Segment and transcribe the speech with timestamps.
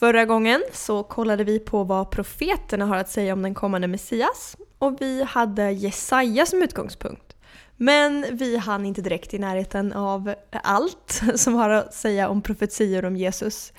[0.00, 4.56] Förra gången så kollade vi på vad profeterna har att säga om den kommande Messias
[4.78, 7.36] och vi hade Jesaja som utgångspunkt.
[7.76, 13.04] Men vi hann inte direkt i närheten av allt som har att säga om profetior
[13.04, 13.72] om Jesus.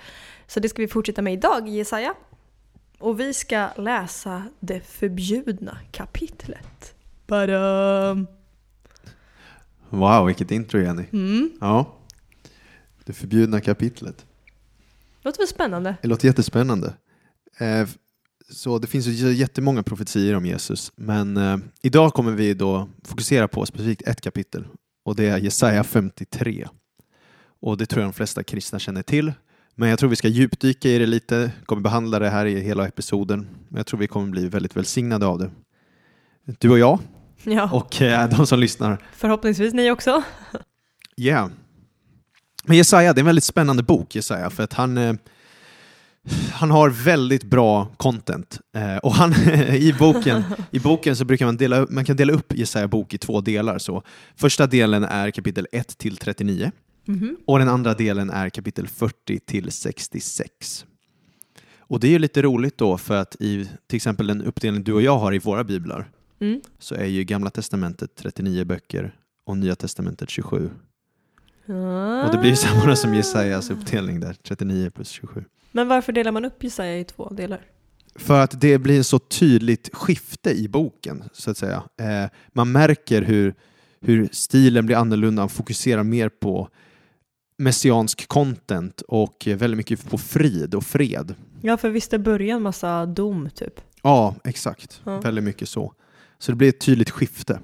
[0.46, 2.14] Så det ska vi fortsätta med idag, Jesaja.
[2.98, 6.94] Och vi ska läsa det förbjudna kapitlet.
[7.26, 8.26] Badum.
[9.88, 11.04] Wow, vilket intro Jenny.
[11.12, 11.50] Mm.
[11.60, 11.94] Ja.
[13.04, 14.26] Det förbjudna kapitlet.
[15.22, 15.96] Låter väl spännande?
[16.02, 16.94] Det låter jättespännande.
[17.58, 17.88] Eh,
[18.50, 23.48] så det finns ju jättemånga profetier om Jesus, men eh, idag kommer vi då fokusera
[23.48, 24.66] på specifikt ett kapitel
[25.04, 26.68] och det är Jesaja 53.
[27.60, 29.32] Och det tror jag de flesta kristna känner till,
[29.74, 32.86] men jag tror vi ska djupdyka i det lite, kommer behandla det här i hela
[32.88, 33.48] episoden.
[33.68, 35.50] Men jag tror vi kommer bli väldigt välsignade av det.
[36.44, 36.98] Du och jag
[37.44, 38.98] Ja, och eh, de som lyssnar.
[39.12, 40.22] förhoppningsvis ni också.
[41.14, 41.50] Ja.
[42.64, 45.14] Men Jesaja, det är en väldigt spännande bok, Jesaja, för att han, eh,
[46.52, 48.60] han har väldigt bra content.
[48.76, 49.32] Eh, och han,
[49.70, 53.18] i, boken, I boken så brukar man dela, man kan dela upp Jesaja bok i
[53.18, 53.78] två delar.
[53.78, 54.02] Så
[54.36, 56.72] första delen är kapitel 1 till 39
[57.04, 57.36] Mhm.
[57.46, 60.84] och den andra delen är kapitel 40 till 66.
[61.78, 64.92] Och det är ju lite roligt då för att i till exempel den uppdelning du
[64.92, 66.60] och jag har i våra biblar Mm.
[66.78, 69.14] så är ju Gamla Testamentet 39 böcker
[69.46, 70.70] och Nya Testamentet 27.
[71.66, 75.44] Och det blir ju samma som Jesajas uppdelning där, 39 plus 27.
[75.72, 77.60] Men varför delar man upp Jesaja i två delar?
[78.14, 81.82] För att det blir ett så tydligt skifte i boken, så att säga.
[82.00, 83.54] Eh, man märker hur,
[84.00, 86.68] hur stilen blir annorlunda, man fokuserar mer på
[87.58, 91.34] messiansk content och väldigt mycket på frid och fred.
[91.60, 93.80] Ja, för visst är början massa dom typ?
[94.02, 95.00] Ja, exakt.
[95.04, 95.20] Ja.
[95.20, 95.92] Väldigt mycket så.
[96.38, 97.60] Så det blir ett tydligt skifte.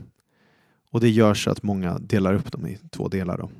[0.90, 3.38] Och det gör så att många delar upp dem i två delar.
[3.38, 3.50] Då.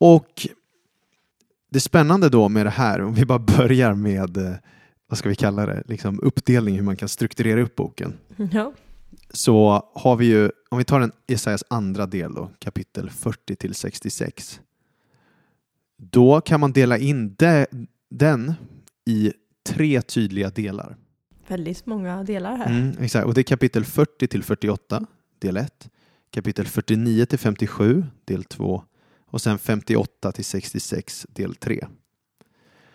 [0.00, 0.48] Och
[1.70, 4.54] det spännande då med det här, om vi bara börjar med, eh,
[5.08, 8.12] vad ska vi kalla det, liksom uppdelning, hur man kan strukturera upp boken.
[8.52, 8.72] Ja.
[9.32, 13.74] Så har vi ju, om vi tar den Jesajas andra del då, kapitel 40 till
[13.74, 14.60] 66.
[15.96, 17.66] Då kan man dela in de,
[18.10, 18.54] den
[19.06, 19.32] i
[19.66, 20.96] tre tydliga delar.
[21.48, 22.66] Väldigt många delar här.
[22.66, 23.26] Mm, exakt.
[23.26, 25.06] Och det är kapitel 40 till 48,
[25.38, 25.90] del 1.
[26.30, 28.82] Kapitel 49 till 57, del 2.
[29.30, 31.86] Och sen 58 till 66, del 3.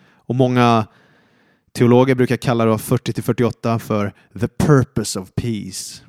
[0.06, 0.86] Och många
[1.72, 6.02] teologer brukar kalla då 40 till 48 för the purpose of peace.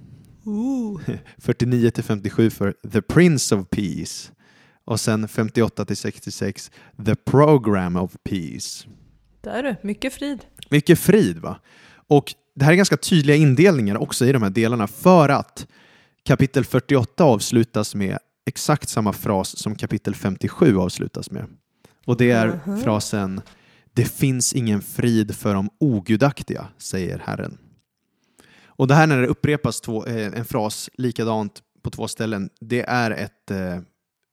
[0.46, 1.02] Ooh.
[1.38, 4.32] 49 till 57 för the prince of peace.
[4.86, 6.72] Och sen 58 till 66
[7.06, 8.88] the program of peace.
[9.42, 10.46] Där du, mycket frid.
[10.70, 11.60] Mycket frid va?
[12.08, 15.68] Och det här är ganska tydliga indelningar också i de här delarna för att
[16.24, 21.46] kapitel 48 avslutas med exakt samma fras som kapitel 57 avslutas med.
[22.06, 22.82] Och det är Mhm.
[22.84, 23.42] frasen
[23.94, 27.58] Det finns ingen frid för de ogudaktiga, säger Herren.
[28.66, 32.82] Och det här när det upprepas två, eh, en fras likadant på två ställen, det
[32.82, 33.80] är ett eh,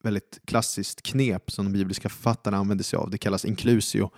[0.02, 3.10] väldigt klassiskt knep som de bibliska författarna använder sig av.
[3.10, 4.10] Det kallas inklusio.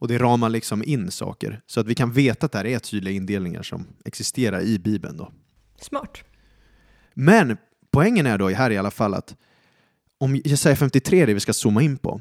[0.00, 2.78] Och det ramar liksom in saker så att vi kan veta att det här är
[2.78, 5.16] tydliga indelningar som existerar i Bibeln.
[5.16, 5.32] Då.
[5.80, 6.18] Smart.
[7.14, 7.56] Men
[7.90, 9.36] poängen är då här i alla fall att
[10.18, 12.20] om Jesaja 53 är det vi ska zooma in på,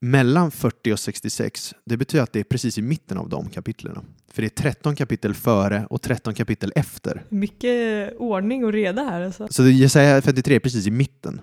[0.00, 3.98] mellan 40 och 66, det betyder att det är precis i mitten av de kapitlen.
[4.32, 7.22] För det är 13 kapitel före och 13 kapitel efter.
[7.28, 9.48] Mycket ordning och reda här alltså.
[9.50, 11.40] Så Jesaja 53 är precis i mitten.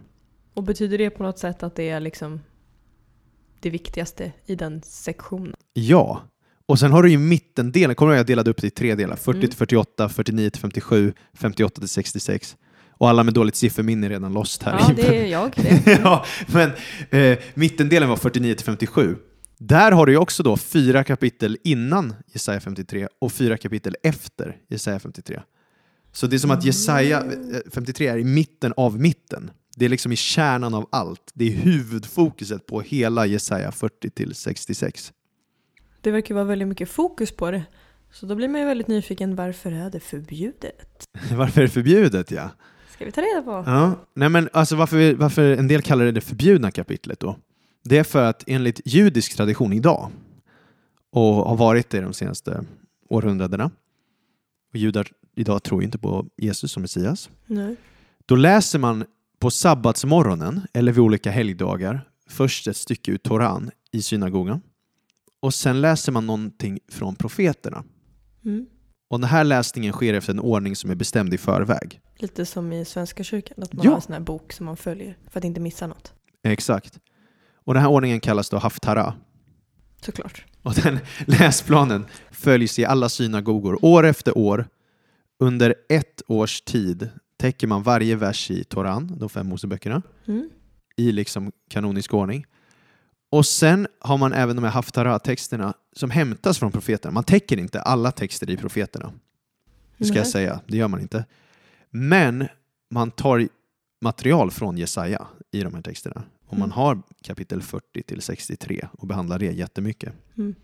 [0.54, 2.42] Och betyder det på något sätt att det är liksom
[3.60, 5.56] det viktigaste i den sektionen?
[5.74, 6.22] Ja.
[6.66, 8.96] Och sen har du ju mittendelen, kommer du ihåg jag delade upp det i tre
[8.96, 9.16] delar?
[9.16, 9.42] 40 Mm.
[9.50, 12.58] till 48, 49 till 57, 58 till 66.
[13.04, 14.80] Och alla med dåligt sifferminne är redan lost här.
[14.80, 15.52] Ja, det är jag.
[15.56, 16.00] Det.
[16.04, 16.72] ja, men
[17.10, 19.18] eh, mittendelen var 49 till 57.
[19.58, 25.00] Där har du också då fyra kapitel innan Jesaja 53 och fyra kapitel efter Jesaja
[25.00, 25.42] 53.
[26.12, 29.52] Så det är som att Jesaja eh, 53 är i mitten av mitten.
[29.76, 31.32] Det är liksom i kärnan av allt.
[31.34, 35.14] Det är huvudfokuset på hela Jesaja 40 till 66.
[36.02, 37.64] det verkar vara väldigt mycket fokus på det.
[38.12, 41.04] Så då blir man ju väldigt nyfiken, varför är det förbjudet?
[41.32, 42.32] Varför är det förbjudet?
[42.32, 42.50] Ja.
[42.94, 43.64] Ska vi ta reda på?
[43.72, 43.96] Ja.
[44.14, 47.36] Nej, men alltså varför, vi- varför en del kallar det det förbjudna kapitlet då?
[47.84, 50.10] Det är för att enligt judisk tradition idag,
[51.12, 52.64] och har varit det de senaste
[53.10, 53.72] århundradena,
[54.72, 57.76] och judar idag tror ju inte på Jesus som Messias, Nej.
[58.26, 59.06] då läser man
[59.40, 64.62] på sabbatsmorgonen eller vid olika helgdagar först ett stycke ur Toran i synagogan
[65.40, 67.84] och sen läser man någonting från profeterna.
[68.46, 68.66] Mm.
[69.14, 72.02] Och den här läsningen sker efter en ordning som är bestämd i förväg.
[72.18, 73.92] Lite som i Svenska kyrkan, att man Ja.
[73.92, 76.14] har en sån här bok som man följer för att inte missa något.
[76.44, 77.00] Exakt.
[77.56, 79.14] Och den här ordningen kallas då haftara.
[80.02, 80.46] Såklart.
[80.64, 84.68] Och den läsplanen följs i alla synagogor år efter år.
[85.40, 90.50] Under ett års tid täcker man varje vers i Toran, de fem Moseböckerna, Mm.
[90.98, 92.46] i liksom kanonisk ordning.
[93.34, 97.12] Och sen har man även de här haftara-texterna som hämtas från profeterna.
[97.12, 99.14] Man täcker inte alla texter i profeterna,
[99.98, 100.32] det ska jag Nej.
[100.32, 100.60] säga.
[100.68, 101.26] Det gör man inte.
[101.90, 102.48] Men
[102.92, 103.48] man tar
[104.02, 106.24] material från Jesaja i de här texterna.
[106.48, 106.72] Och man Mm.
[106.72, 110.14] har kapitel 40 till 63 och behandlar det jättemycket.
[110.38, 110.56] Mm.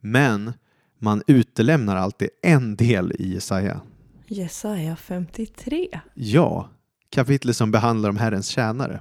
[0.00, 0.52] Men
[0.98, 3.80] man utelämnar alltid en del i Jesaja.
[4.26, 6.00] Jesaja 53.
[6.14, 6.68] Ja,
[7.10, 9.00] kapitlet som behandlar om Herrens tjänare.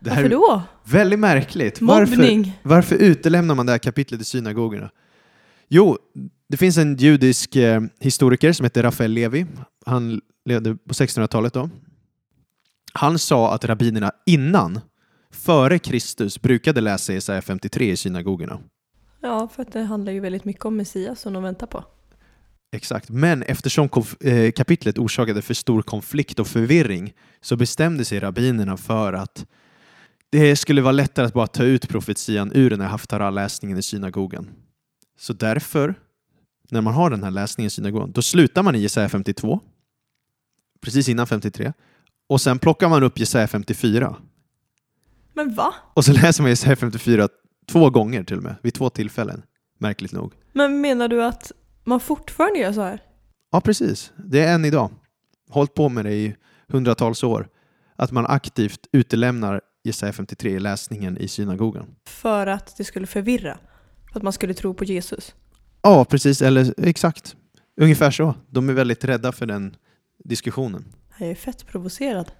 [0.00, 0.62] Varför då?
[0.84, 1.80] väldigt märkligt.
[1.80, 2.58] Varför, Mobbning.
[2.62, 4.90] varför utelämnar man det här kapitlet i synagogorna?
[5.68, 5.98] Jo,
[6.48, 9.46] det finns en judisk eh, historiker som heter Rafael Levi.
[9.86, 11.70] Han levde på 1600-talet då.
[12.92, 14.80] Han sa att rabbinerna innan,
[15.32, 18.60] före Kristus, brukade läsa Jesaja 53 i synagogorna.
[19.22, 21.84] Ja, för att det handlar ju väldigt mycket om Messias som de väntar på.
[22.72, 23.88] Exakt, men eftersom
[24.20, 29.46] eh, kapitlet orsakade för stor konflikt och förvirring så bestämde sig rabbinerna för att
[30.30, 34.48] det skulle vara lättare att bara ta ut profetian ur den här haftara-läsningen i synagogan.
[35.18, 35.94] Så därför,
[36.70, 39.60] när man har den här läsningen i synagogan, då slutar man i Jesaja 52,
[40.80, 41.72] precis innan 53,
[42.28, 44.16] och sen plockar man upp Jesaja 54.
[45.34, 45.74] Men va?
[45.94, 47.28] Och så läser man Jesaja 54
[47.68, 49.42] två gånger till och med, vid två tillfällen,
[49.78, 50.32] märkligt nog.
[50.52, 51.52] Men menar du att
[51.84, 53.02] man fortfarande gör så här?
[53.52, 54.12] Ja, precis.
[54.16, 54.90] Det är än idag.
[55.48, 56.36] Hållit på med det i
[56.68, 57.48] hundratals år.
[57.96, 61.86] Att man aktivt utelämnar Jesaja 53 i läsningen i synagogan.
[62.06, 63.58] För att det skulle förvirra?
[64.12, 65.34] För att man skulle tro på Jesus?
[65.82, 66.42] Ja, precis.
[66.42, 67.36] Eller exakt.
[67.80, 68.34] Ungefär så.
[68.50, 69.76] De är väldigt rädda för den
[70.24, 70.84] diskussionen.
[71.18, 72.32] Jag är fett provocerad.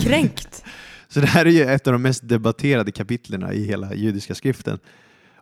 [0.00, 0.64] Kränkt.
[1.08, 4.78] Så det här är ju ett av de mest debatterade kapitlerna i hela judiska skriften.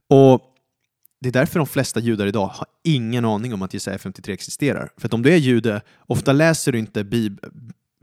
[0.08, 0.42] Och
[1.20, 4.90] det är därför de flesta judar idag har ingen aning om att Jesaja 53 existerar.
[4.96, 7.40] För att om du är jude, ofta läser du inte bib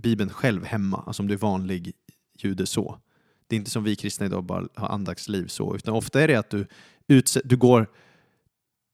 [0.03, 1.94] Bibeln själv hemma, alltså om du är vanlig
[2.38, 2.98] jude så.
[3.51, 6.36] Det är inte som vi kristna idag bara har andaktsliv så, utan ofta är det
[6.36, 6.68] att du,
[7.07, 7.88] utse- du går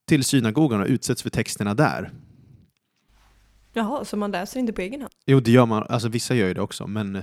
[0.08, 2.12] till synagogan och utsätts för texterna där.
[3.74, 5.14] Jaha, så man läser inte på egen hand?
[5.26, 5.84] Jo, det gör man.
[5.90, 7.22] Alltså vissa gör ju det också, men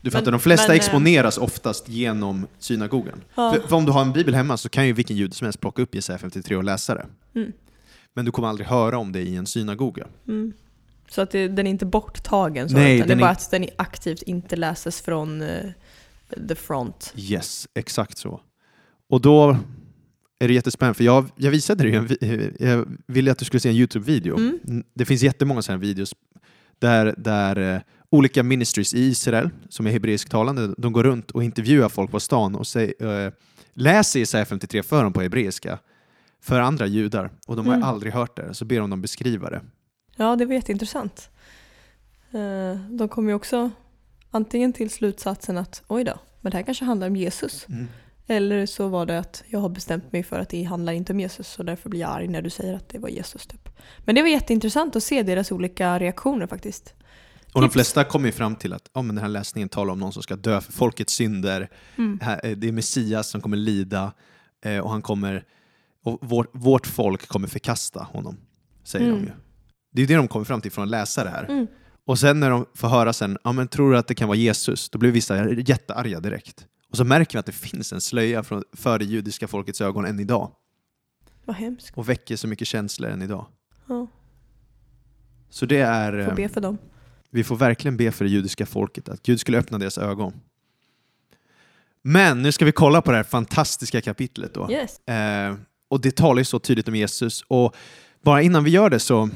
[0.00, 3.20] du fattar, Men- de flesta men, eh, exponeras oftast genom synagogan.
[3.34, 3.52] Ja.
[3.52, 5.60] För, för om du har en bibel hemma så kan ju vilken jude som helst
[5.60, 7.06] plocka upp Jesaja 53 och läsa det.
[7.34, 7.52] Mm.
[8.14, 10.06] Men du kommer aldrig höra om det i en synagoga.
[10.28, 10.52] Mm.
[11.08, 12.68] Så att det, den är inte borttagen?
[12.68, 15.70] Så Nej, utan det är bara att den aktivt inte läses från eh,
[16.48, 17.12] the front?
[17.16, 18.40] Yes, exakt så.
[19.08, 19.56] Och då
[20.38, 23.68] är det jättespännande, för jag, jag visade dig en, jag ville att du skulle se
[23.68, 24.36] en YouTube-video.
[24.38, 24.84] Mm.
[24.94, 26.14] Det finns jättemånga sådana videos
[26.78, 27.80] där, där eh,
[28.10, 32.54] olika ministries i Israel, som är hebreisktalande, de går runt och intervjuar folk på stan
[32.54, 33.32] och säger, eh,
[33.74, 35.78] läser Jesaja 53 för dem på hebreiska
[36.42, 37.88] för andra judar och de har Mm.
[37.88, 39.60] aldrig hört det, så ber de dem beskriva det.
[40.16, 41.30] Ja, det var jätteintressant.
[42.30, 43.70] Eh, De kom ju också
[44.30, 47.66] antingen till slutsatsen att oj då, men det här kanske handlar om Jesus.
[48.26, 51.20] Eller så var det att jag har bestämt mig för att det handlar inte om
[51.20, 53.46] Jesus och därför blir jag arg när du säger att det var Jesus.
[53.46, 53.68] Typ.
[54.04, 56.94] Men det var jätteintressant att se deras olika reaktioner faktiskt.
[57.54, 59.98] Och de flesta kommer ju fram till att oh, men den här läsningen talar om
[59.98, 62.18] någon som ska dö för folkets synder, Mm.
[62.22, 64.12] Eh, det är Messias som kommer lida
[64.64, 65.44] eh, och han kommer
[66.04, 68.36] och vårt, vårt folk kommer förkasta honom,
[68.84, 69.18] säger Mm.
[69.18, 69.32] de ju.
[69.92, 71.44] Det är det de kommer fram till från att läsa det här.
[71.44, 71.66] Mm.
[72.10, 74.38] Och sen när de får höra sen, ja men tror du att det kan vara
[74.38, 74.90] Jesus?
[74.90, 76.66] Då blir vissa jättearga direkt.
[76.90, 80.04] Och så märker vi att det finns en slöja från, för det judiska folkets ögon
[80.04, 80.50] än idag.
[81.44, 81.98] Vad hemskt.
[81.98, 83.46] Och väcker så mycket känslor än idag.
[83.86, 84.06] Ja,
[85.50, 86.24] Så det är...
[86.24, 86.78] får eh, be för dem.
[87.30, 90.32] Vi får verkligen be för det judiska folket, att Gud skulle öppna deras ögon.
[92.02, 94.70] Men nu ska vi kolla på det här fantastiska kapitlet då.
[94.70, 95.08] Yes.
[95.08, 95.54] Eh,
[95.88, 97.44] och det talar ju så tydligt om Jesus.
[97.48, 97.76] Och
[98.22, 99.30] bara innan vi gör det så,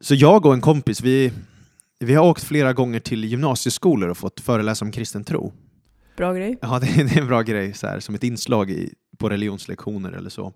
[0.00, 1.32] så jag och en kompis, vi,
[1.98, 5.52] vi har åkt flera gånger till gymnasieskolor och fått föreläsa om kristen tro.
[6.16, 6.58] Bra grej.
[6.62, 9.28] Ja, det är, det är en bra grej, så här, som ett inslag i, på
[9.28, 10.52] religionslektioner eller så.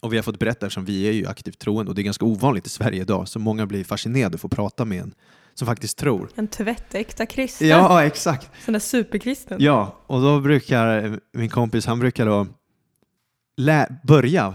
[0.00, 2.24] Och vi har fått berätta, eftersom vi är ju aktivt troende och det är ganska
[2.24, 5.14] ovanligt i Sverige idag, så många blir fascinerade och får prata med en
[5.54, 6.28] som faktiskt tror.
[6.34, 7.68] En tvättäkta kristen.
[7.68, 8.50] Ja, exakt.
[8.64, 9.56] Sån där superkristen.
[9.62, 12.46] Ja, och då brukar min kompis, han brukar då
[13.56, 14.54] lä- börja,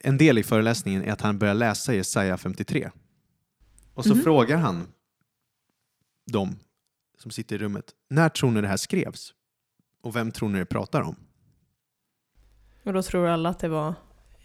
[0.00, 2.90] en del i föreläsningen är att han börjar läsa Jesaja 53.
[3.94, 4.22] Och så Mhm.
[4.22, 4.86] frågar han
[6.32, 6.56] dem
[7.18, 9.34] som sitter i rummet, när tror ni det här skrevs?
[10.02, 11.16] Och vem tror ni det pratar om?
[12.84, 13.94] Och då tror alla att det var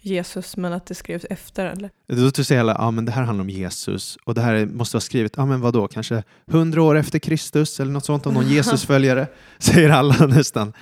[0.00, 1.90] Jesus men att det skrevs efter eller?
[2.06, 5.00] Då säger alla, ja men det här handlar om Jesus och det här måste vara
[5.00, 9.26] skrivet, ja men vadå, kanske hundra år efter Kristus eller något sånt om någon Jesusföljare,
[9.58, 10.72] säger alla nästan.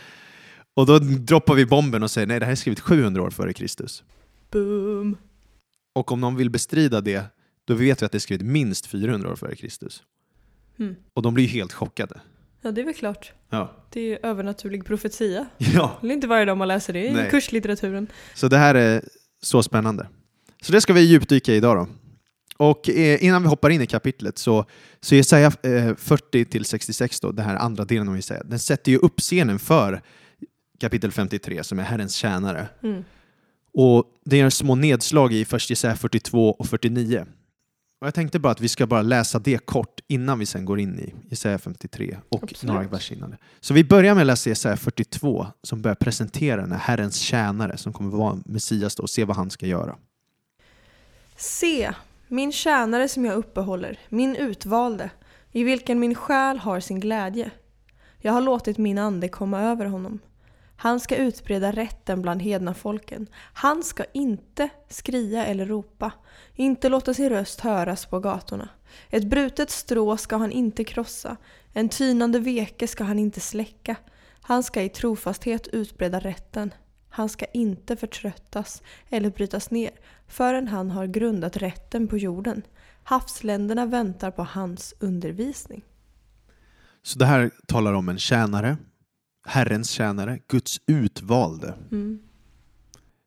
[0.75, 3.53] Och då droppar vi bomben och säger, nej det här är skrivet 700 år före
[3.53, 4.05] Kristus.
[4.51, 5.17] Boom!
[5.95, 7.25] Och om någon vill bestrida det,
[7.65, 10.03] då vet vi att det är skrivet minst 400 år före Kristus.
[10.79, 10.97] Mm.
[11.15, 12.21] Och de blir ju helt chockade.
[12.63, 13.33] Ja det är väl klart.
[13.51, 13.87] Ja.
[13.91, 15.47] Det är övernaturlig profetia.
[15.59, 15.99] ja.
[16.01, 17.31] Det är inte varje dag man läser det i Nej.
[17.31, 18.07] kurslitteraturen.
[18.35, 19.05] Så det här är
[19.43, 20.09] så spännande.
[20.63, 21.89] Så det ska vi djupdyka i idag då.
[22.57, 24.65] Och eh, innan vi hoppar in i kapitlet så,
[25.01, 29.21] så Jesaja eh, 40-66, då, den här andra delen av Jesaja, den sätter ju upp
[29.21, 30.03] scenen för
[30.81, 32.69] kapitel 53 som är Herrens tjänare.
[32.83, 33.05] Mm.
[33.75, 37.27] Och det är små nedslag i först Jesaja 42 och 49.
[38.01, 40.81] Och jag tänkte bara att vi ska bara läsa det kort innan vi sen går
[40.81, 42.75] in i Jesaja 53 och Absolut.
[42.75, 43.37] några verser innan det.
[43.61, 47.77] Så vi börjar med att läsa Jesaja 42 som börjar presentera den här Herrens tjänare
[47.77, 49.97] som kommer vara Messias då, och se vad han ska göra.
[51.37, 51.93] Se,
[52.29, 55.11] min tjänare som jag uppehåller, min utvalde,
[55.53, 57.51] i vilken min själ har sin glädje.
[58.19, 60.19] Jag har låtit min ande komma över honom.
[60.81, 63.27] Han ska utbreda rätten bland hedna folken.
[63.53, 66.13] Han ska inte skria eller ropa,
[66.55, 68.69] inte låta sin röst höras på gatorna.
[69.11, 71.37] Ett brutet strå ska han inte krossa,
[71.73, 73.97] en tynande veke ska han inte släcka.
[74.41, 76.75] Han ska i trofasthet utbreda rätten.
[77.09, 79.91] Han ska inte förtröttas eller brytas ner
[80.29, 82.63] förrän han har grundat rätten på jorden.
[83.03, 85.85] Havsländerna väntar på hans undervisning.
[87.03, 88.77] Så det här talar om en tjänare,
[89.49, 92.19] Herrens tjänare, Guds utvalde, Mm.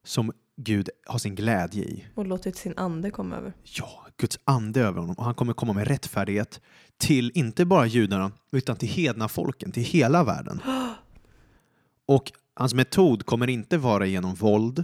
[0.04, 2.06] som Gud har sin glädje i.
[2.16, 3.54] Och låtit sin ande komma över.
[3.64, 6.62] Ja, Guds ande över honom och han kommer komma med rättfärdighet
[6.98, 10.62] till inte bara judarna utan till hedna folken, till hela världen.
[12.06, 14.84] Och hans metod kommer inte vara genom våld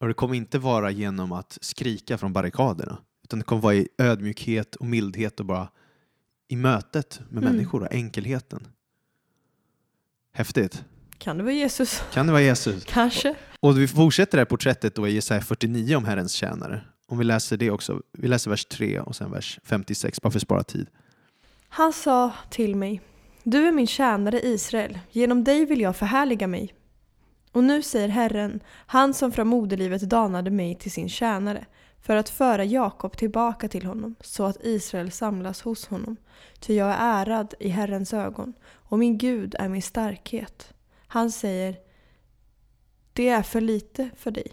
[0.00, 3.88] och det kommer inte vara genom att skrika från barrikaderna utan det kommer vara i
[3.98, 5.68] ödmjukhet och mildhet och bara
[6.48, 7.54] i mötet med Mm.
[7.54, 8.66] människor och enkelheten.
[10.32, 10.84] Häftigt.
[11.18, 12.02] Kan det vara Jesus?
[12.12, 12.84] Kan det vara Jesus?
[12.84, 13.34] Kanske.
[13.60, 16.80] Och vi fortsätter det här porträttet då i Jesaja 49 om Herrens tjänare.
[17.08, 18.00] Om vi läser det också.
[18.18, 20.86] Vi läser vers 3 och sen vers 56 bara för att spara tid.
[21.68, 23.00] Han sa till mig,
[23.42, 26.74] du är min tjänare Israel, genom dig vill jag förhärliga mig.
[27.52, 31.66] Och nu säger Herren, han som från moderlivet danade mig till sin tjänare,
[32.02, 36.16] för att föra Jakob tillbaka till honom, så att Israel samlas hos honom.
[36.60, 40.74] Ty jag är ärad i Herrens ögon, och min Gud är min starkhet.
[41.06, 41.76] Han säger,
[43.12, 44.52] det är för lite för dig,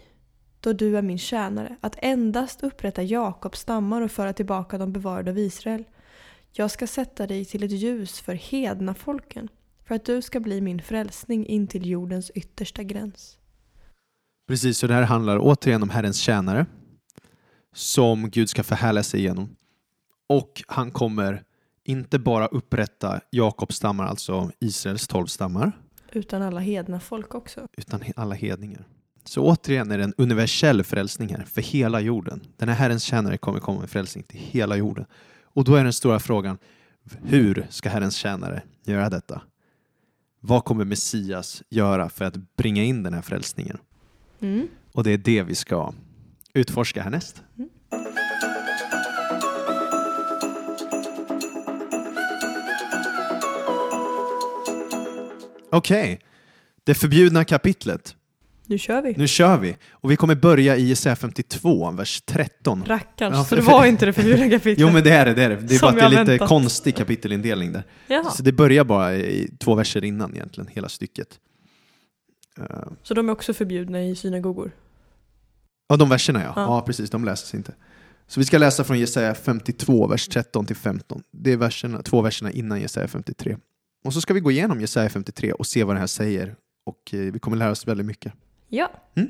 [0.60, 5.30] då du är min tjänare, att endast upprätta Jakobs stammar och föra tillbaka de bevarade
[5.30, 5.84] av Israel.
[6.52, 9.48] Jag ska sätta dig till ett ljus för hedna folken,
[9.84, 13.38] för att du ska bli min frälsning in till jordens yttersta gräns.
[14.48, 16.66] Precis, så det här handlar återigen om Herrens tjänare
[17.72, 19.56] som Gud ska förhärliga sig igenom.
[20.26, 21.42] Och han kommer
[21.84, 25.72] inte bara upprätta Jakobs stammar, alltså Israels tolv stammar,
[26.12, 27.68] Utan alla hedna folk också.
[27.76, 28.84] utan alla hedningar.
[29.24, 32.40] Så återigen är det en universell frälsning här för hela jorden.
[32.56, 35.04] Den här Herrens tjänare kommer komma med frälsning till hela jorden.
[35.44, 36.58] Och då är den stora frågan,
[37.22, 39.42] hur ska Herrens tjänare göra detta?
[40.40, 43.78] Vad kommer Messias göra för att bringa in den här frälsningen?
[44.40, 44.68] Mm.
[44.92, 45.92] Och det är det vi ska
[46.54, 47.42] utforska härnäst.
[47.58, 47.68] Mm.
[55.72, 56.20] Okej,
[56.84, 58.16] det förbjudna kapitlet.
[58.66, 59.14] Nu kör vi.
[59.16, 59.76] Nu kör vi.
[59.90, 62.84] Och vi kommer börja i Jesaja 52, vers 13.
[62.86, 64.78] Rackarns, Ja, så det för- var inte det förbjudna kapitlet.
[64.78, 65.56] Jo men det är det, det är det.
[65.56, 66.48] Det är bara att det är lite väntat.
[66.48, 67.82] konstig kapitelindelning där.
[68.08, 68.30] Jaha.
[68.30, 71.28] Så det börjar bara i två verser innan egentligen, hela stycket.
[73.02, 74.70] Så de är också förbjudna i synagogor?
[75.90, 76.52] Ja, de verserna ja.
[76.56, 76.62] Ja.
[76.62, 76.80] ja.
[76.80, 77.74] precis, de läses inte.
[78.26, 81.22] Så vi ska läsa från Jesaja 52, vers 13 till 15.
[81.30, 83.56] Det är verserna, två verserna innan Jesaja 53.
[84.04, 86.56] Och så ska vi gå igenom Jesaja 53 och se vad det här säger.
[86.84, 88.32] Och eh, vi kommer lära oss väldigt mycket.
[88.68, 88.90] Ja.
[89.14, 89.28] Mm.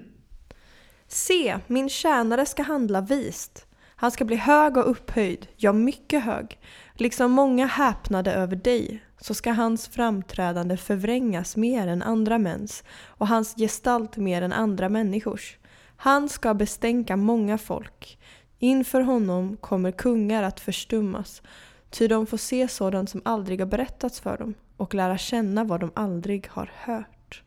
[1.08, 3.66] Se, min tjänare ska handla vist.
[3.96, 6.58] Han ska bli hög och upphöjd, ja mycket hög.
[6.94, 13.28] Liksom många häpnade över dig, så ska hans framträdande förvrängas mer än andra mäns och
[13.28, 15.58] hans gestalt mer än andra människors.
[16.02, 18.18] Han ska bestänka många folk.
[18.58, 21.42] Inför honom kommer kungar att förstummas.
[21.90, 25.80] Ty de får se sådant som aldrig har berättats för dem och lära känna vad
[25.80, 27.42] de aldrig har hört.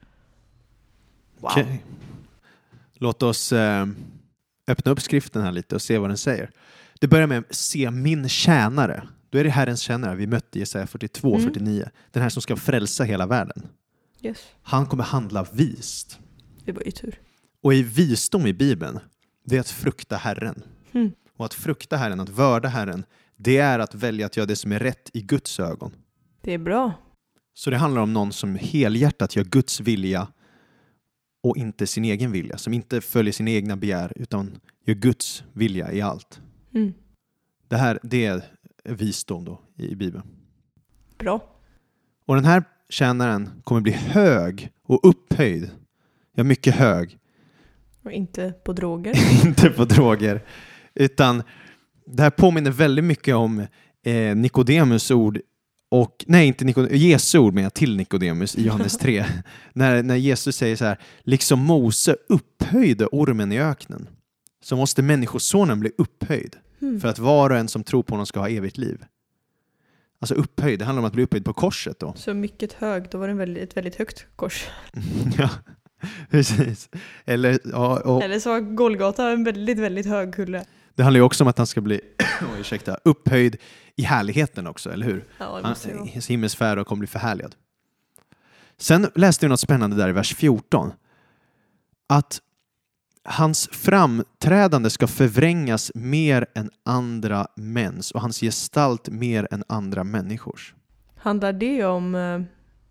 [1.40, 1.52] Wow.
[1.52, 1.84] Okej.
[2.94, 3.86] Låt oss eh,
[4.68, 6.52] öppna upp skriften här lite och se vad den säger.
[7.00, 9.08] Det börjar med se min tjänare.
[9.30, 11.42] Då är det Herrens tjänare vi mötte i Jesaja 42 Mm.
[11.54, 11.90] 49.
[12.12, 13.68] Den här som ska frälsa hela världen.
[14.22, 14.38] Yes.
[14.62, 16.20] Han kommer handla vist.
[16.66, 17.20] Det var ju tur.
[17.64, 19.00] Och i visdom i Bibeln,
[19.46, 20.64] det är att frukta Herren.
[20.92, 21.12] Mm.
[21.38, 23.06] Och att frukta Herren, att vörda Herren,
[23.36, 25.92] det är att välja att göra det som är rätt i Guds ögon.
[26.42, 26.94] Det är bra.
[27.54, 30.28] Så det handlar om någon som helhjärtat gör Guds vilja
[31.44, 32.58] och inte sin egen vilja.
[32.58, 36.42] Som inte följer sina egna begär utan gör Guds vilja i allt.
[36.74, 36.94] Mm.
[37.68, 38.44] Det här det är
[38.84, 40.24] visdom då i Bibeln.
[41.18, 41.60] Bra.
[42.26, 45.72] Och den här tjänaren kommer bli hög och upphöjd.
[46.36, 47.20] Ja, mycket hög.
[48.04, 49.44] Och inte på droger.
[49.46, 50.44] inte på droger.
[50.94, 51.44] Utan
[52.06, 53.66] det här påminner väldigt mycket om
[54.06, 55.40] eh, Nikodemus ord
[55.92, 59.26] och, nej inte Nikodemus, Jesu ord menar jag till Nikodemus i Johannes 3.
[59.74, 64.08] när, när Jesus säger så här, liksom Mose upphöjde ormen i öknen
[64.64, 67.02] så måste människosonen bli upphöjd Mm.
[67.02, 69.06] för att var och en som tror på honom ska ha evigt liv.
[70.20, 72.14] Alltså upphöjd, det handlar om att bli upphöjd på korset då.
[72.18, 74.68] Så mycket hög, då var det väldigt, ett väldigt högt kors.
[75.38, 75.50] ja,
[76.30, 76.90] precis.
[77.26, 80.66] Eller, ja, och, Eller så var Golgata en väldigt, väldigt hög kulle.
[80.96, 82.02] Det handlar ju också om att han ska bli
[82.42, 83.58] oj, ursäkta, upphöjd
[83.96, 85.26] i härligheten också, eller hur?
[85.38, 85.76] Ja, Han,
[86.14, 87.56] hans himmelsfärd och kommer bli förhärligad.
[88.78, 90.92] Sen läste vi något spännande där i vers 14.
[92.08, 92.42] Att
[93.24, 100.74] hans framträdande ska förvrängas mer än andra mäns och hans gestalt mer än andra människors.
[101.16, 102.42] Handlar det om eh,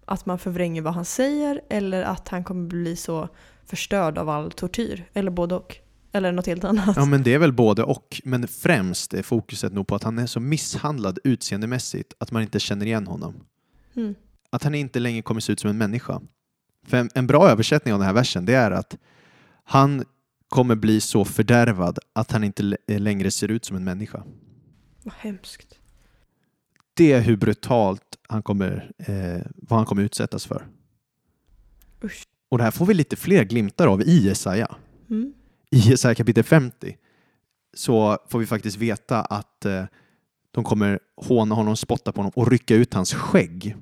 [0.05, 3.29] att man förvränger vad han säger eller att han kommer bli så
[3.65, 5.09] förstörd av all tortyr?
[5.13, 5.77] Eller både och?
[6.13, 6.97] Eller något helt annat?
[6.97, 10.19] Ja, men det är väl både och, men främst är fokuset nog på att han
[10.19, 13.35] är så misshandlad utseendemässigt att man inte känner igen honom.
[13.97, 14.15] Mm.
[14.51, 16.21] att han inte längre kommer se ut som en människa.
[16.87, 18.97] För en, en bra översättning av den här versen det är att
[19.65, 20.05] han
[20.49, 24.23] kommer bli så fördärvad att han inte längre ser ut som en människa.
[25.03, 25.79] Vad hemskt.
[26.95, 30.67] Det är hur brutalt han kommer, eh, vad han kommer utsättas för.
[32.05, 32.25] Usch.
[32.49, 34.77] Och det här får vi lite fler glimtar av i Jesaja.
[35.11, 35.33] Mm.
[35.71, 36.97] I Jesaja kapitel 50
[37.75, 39.85] så får vi faktiskt veta att eh,
[40.51, 43.77] de kommer håna honom, spotta på honom och rycka ut hans skägg.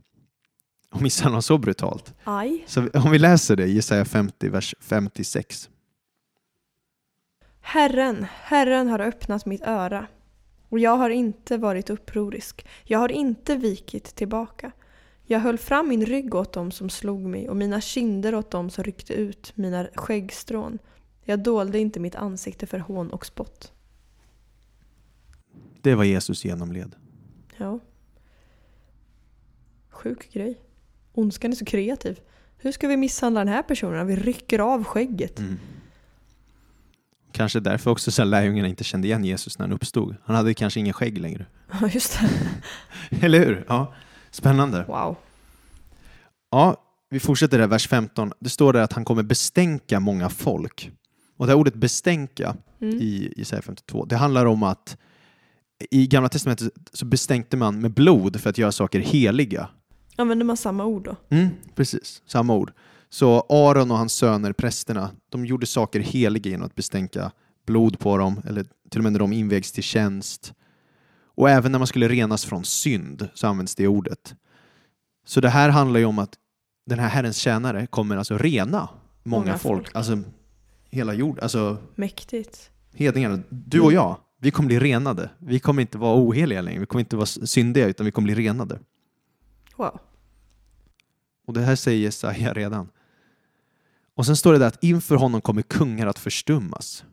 [0.91, 2.15] Och misshandla honom så brutalt.
[2.25, 2.65] Aj.
[2.67, 5.71] Så om vi läser det, Jesaja 50, vers 56.
[7.61, 10.07] Herren, Herren har öppnat mitt öra.
[10.71, 12.67] Och jag har inte varit upprorisk.
[12.85, 14.73] Jag har inte vikit tillbaka.
[15.25, 18.71] Jag höll fram min rygg åt dem som slog mig och mina kinder åt dem
[18.71, 20.79] som ryckte ut mina skäggstrån.
[21.25, 23.73] Jag dolde inte mitt ansikte för hån och spott.
[25.83, 26.97] Det var Jesus genomled.
[27.57, 27.79] Ja.
[29.89, 30.61] Sjuk grej.
[31.13, 32.21] Ondskan är så kreativ.
[32.59, 34.07] Hur ska vi misshandla den här personen?
[34.07, 35.39] Vi rycker av skägget.
[35.39, 35.59] Mm.
[37.41, 40.17] Kanske därför också så lärjungarna inte kände igen Jesus när han uppstod.
[40.25, 41.47] Han hade kanske ingen skägg längre.
[41.81, 42.31] Ja, just det.
[43.27, 43.65] Eller hur?
[43.69, 43.95] Ja,
[44.31, 44.85] spännande.
[44.89, 45.17] Wow.
[46.51, 46.77] Ja,
[47.11, 48.33] vi fortsätter där, vers 15.
[48.41, 50.91] Det står där att han kommer bestänka många folk.
[51.37, 52.99] Och det här ordet bestänka Mm.
[52.99, 54.97] i Jesaja 52, det handlar om att
[55.91, 59.69] i Gamla Testamentet så bestänkte man med blod för att göra saker heliga.
[60.17, 61.17] Använder man samma ord då?
[61.37, 62.73] Mm, precis, samma ord.
[63.11, 67.33] Så Aron och hans söner, prästerna, de gjorde saker heliga genom att bestänka
[67.67, 70.53] blod på dem, eller till och med när de invägs till tjänst.
[71.25, 74.35] Och även när man skulle renas från synd så används det ordet.
[75.27, 76.35] Så det här handlar ju om att
[76.87, 78.89] den här Herrens tjänare kommer alltså rena
[79.23, 79.97] många, Många folk, folk.
[79.97, 80.19] alltså
[80.91, 82.71] hela jorden, alltså Mäktigt.
[82.95, 83.43] hedningarna.
[83.49, 85.31] Du och jag, vi kommer bli renade.
[85.39, 88.35] Vi kommer inte vara oheliga längre, vi kommer inte vara syndiga utan vi kommer bli
[88.49, 88.79] renade.
[89.77, 90.01] Wow.
[91.47, 92.89] Och det här säger Jesaja redan.
[94.17, 97.05] Och sen står det där att inför honom kommer kungar att förstummas.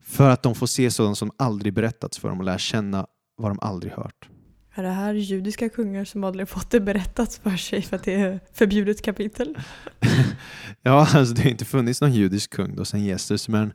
[0.00, 3.50] För att de får se sådant som aldrig berättats för dem och lära känna vad
[3.50, 4.28] de aldrig hört.
[4.74, 8.14] Är det här judiska kungar som aldrig fått det berättat för sig för att det
[8.14, 9.58] är förbjudet kapitel?
[10.82, 13.72] Ja, alltså det har inte funnits någon judisk kung då sedan Jesus, men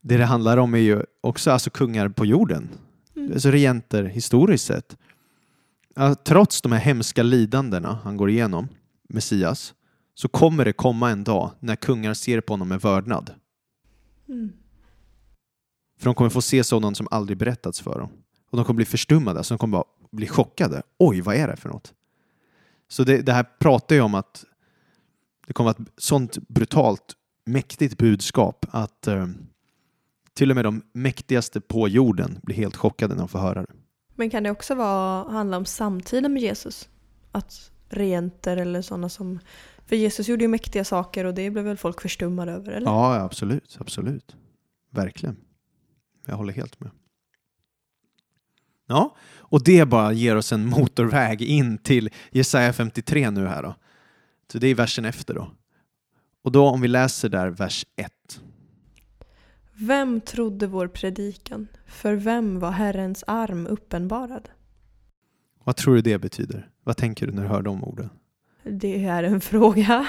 [0.00, 2.68] det det handlar om är ju också alltså kungar på jorden.
[3.16, 3.32] Mm.
[3.32, 4.96] Alltså regenter historiskt sett.
[6.24, 8.68] Trots de här hemska lidandena han går igenom,
[9.08, 9.74] Messias,
[10.18, 13.34] så kommer det komma en dag när kungar ser på honom med vördnad.
[14.28, 14.52] Mm.
[15.98, 18.10] För de kommer få se sådant som aldrig berättats för dem.
[18.50, 20.82] Och de kommer bli förstummade, så de kommer bara bli chockade.
[20.98, 21.94] Oj, vad är det för något?
[22.88, 24.44] Så det, det här pratar ju om att
[25.46, 29.26] det kommer att vara ett sånt brutalt, mäktigt budskap att eh,
[30.34, 33.72] till och med de mäktigaste på jorden blir helt chockade när de får höra det.
[34.14, 36.88] Men kan det också vara, handla om samtiden med Jesus?
[37.32, 39.38] Att regenter eller sådana som...
[39.88, 42.86] För Jesus gjorde ju mäktiga saker och det blev väl folk förstummade över, eller?
[42.86, 43.76] Ja, absolut.
[43.80, 44.36] Absolut.
[44.90, 45.36] Verkligen.
[46.26, 46.90] Jag håller helt med.
[48.86, 53.74] Ja, och det bara ger oss en motorväg in till Jesaja 53 nu här då.
[54.52, 55.50] Så det är versen efter då.
[56.42, 58.40] Och då om vi läser där vers 1.
[59.72, 61.68] Vem trodde vår predikan?
[61.86, 64.48] För vem var Herrens arm uppenbarad?
[65.64, 66.70] Vad tror du det betyder?
[66.84, 68.10] Vad tänker du när du hör de orden?
[68.70, 70.08] Det är en fråga.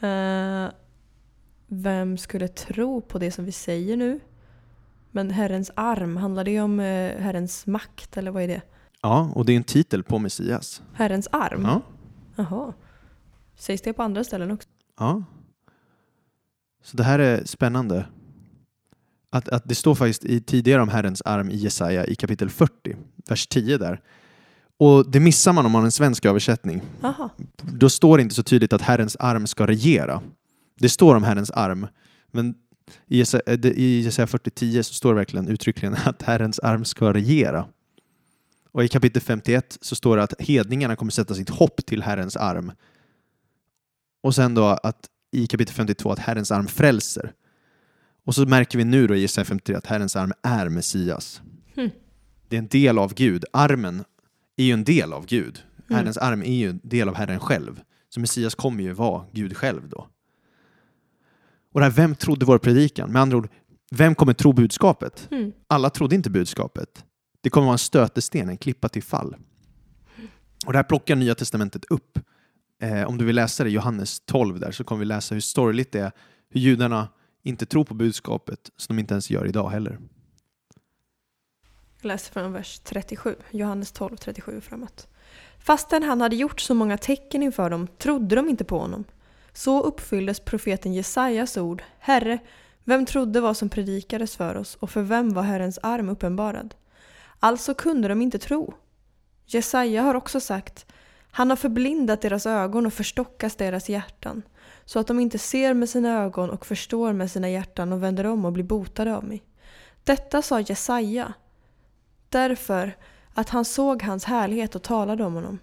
[0.00, 0.72] Eh,
[1.66, 4.20] vem skulle tro på det som vi säger nu?
[5.10, 8.62] Men Herrens arm, handlar det om eh, Herrens makt eller vad är det?
[9.02, 10.82] Ja, och det är en titel på Messias.
[10.94, 11.62] Herrens arm?
[11.62, 11.82] Ja,
[12.36, 12.72] Jaha.
[13.56, 14.68] Sägs det på andra ställen också?
[14.98, 15.22] ja.
[16.84, 18.06] Så det här är spännande.
[19.30, 22.96] Att, att det står faktiskt i, tidigare om Herrens arm i Jesaja i kapitel 40,
[23.28, 24.00] vers 10 där.
[24.82, 26.82] Och det missar man om man har en svensk översättning.
[27.00, 27.30] Jaha.
[27.62, 30.22] Då står det inte så tydligt att Herrens arm ska regera.
[30.78, 31.86] Det står om Herrens arm,
[32.30, 32.54] men
[33.08, 36.84] i Jesaja, eh, det- i Jesaja 40.10 så står det verkligen uttryckligen att Herrens arm
[36.84, 37.66] ska regera.
[38.72, 42.36] Och i kapitel 51 så står det att hedningarna kommer sätta sitt hopp till Herrens
[42.36, 42.72] arm.
[44.22, 47.32] Och sen då att i kapitel 52 att Herrens arm frälser.
[48.24, 51.42] Och så märker vi nu då i Jesaja 53 att Herrens arm är Messias.
[51.74, 51.90] Hmm.
[52.48, 53.44] Det är en del av Gud.
[53.52, 54.04] Armen
[54.62, 55.62] är ju en del av Gud.
[55.88, 55.98] Mm.
[55.98, 57.80] Herrens arm är ju en del av Herren själv.
[58.08, 60.08] Så Messias kommer ju vara Gud själv då.
[61.72, 63.12] Och det här, vem trodde vår predikan?
[63.12, 63.48] Med andra ord,
[63.90, 65.28] vem kommer tro budskapet?
[65.30, 65.52] Mm.
[65.66, 67.04] Alla trodde inte budskapet.
[67.40, 69.36] Det kommer vara en stötesten, en klippa till fall.
[70.66, 72.18] Och det här plockar Nya Testamentet upp.
[72.82, 75.92] Eh, om du vill läsa det Johannes 12 där så kommer vi läsa hur sorgligt
[75.92, 76.12] det är
[76.50, 77.08] hur judarna
[77.42, 79.98] inte tror på budskapet som de inte ens gör idag heller.
[82.02, 85.06] Jag läser från vers 37, Johannes 12, 37 och framåt.
[85.58, 89.04] Fastän han hade gjort så många tecken inför dem trodde de inte på honom.
[89.52, 91.82] Så uppfylldes profeten Jesajas ord.
[91.98, 92.38] Herre,
[92.84, 96.74] vem trodde vad som predikades för oss och för vem var Herrens arm uppenbarad?
[97.40, 98.74] Alltså kunde de inte tro.
[99.46, 100.86] Jesaja har också sagt
[101.30, 104.42] han har förblindat deras ögon och förstockat deras hjärtan
[104.84, 108.26] så att de inte ser med sina ögon och förstår med sina hjärtan och vänder
[108.26, 109.42] om och blir botade av mig.
[110.04, 111.32] Detta sa Jesaja
[112.32, 112.96] därför
[113.34, 115.58] att han såg hans härlighet och talade om honom.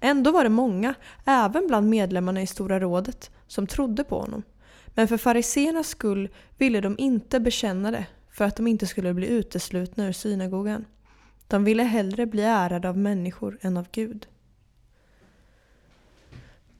[0.00, 4.42] Ändå var det många, även bland medlemmarna i Stora rådet, som trodde på honom.
[4.86, 9.26] Men för fariséernas skull ville de inte bekänna det för att de inte skulle bli
[9.26, 10.84] uteslutna ur synagogan.
[11.48, 14.26] De ville hellre bli ärade av människor än av Gud.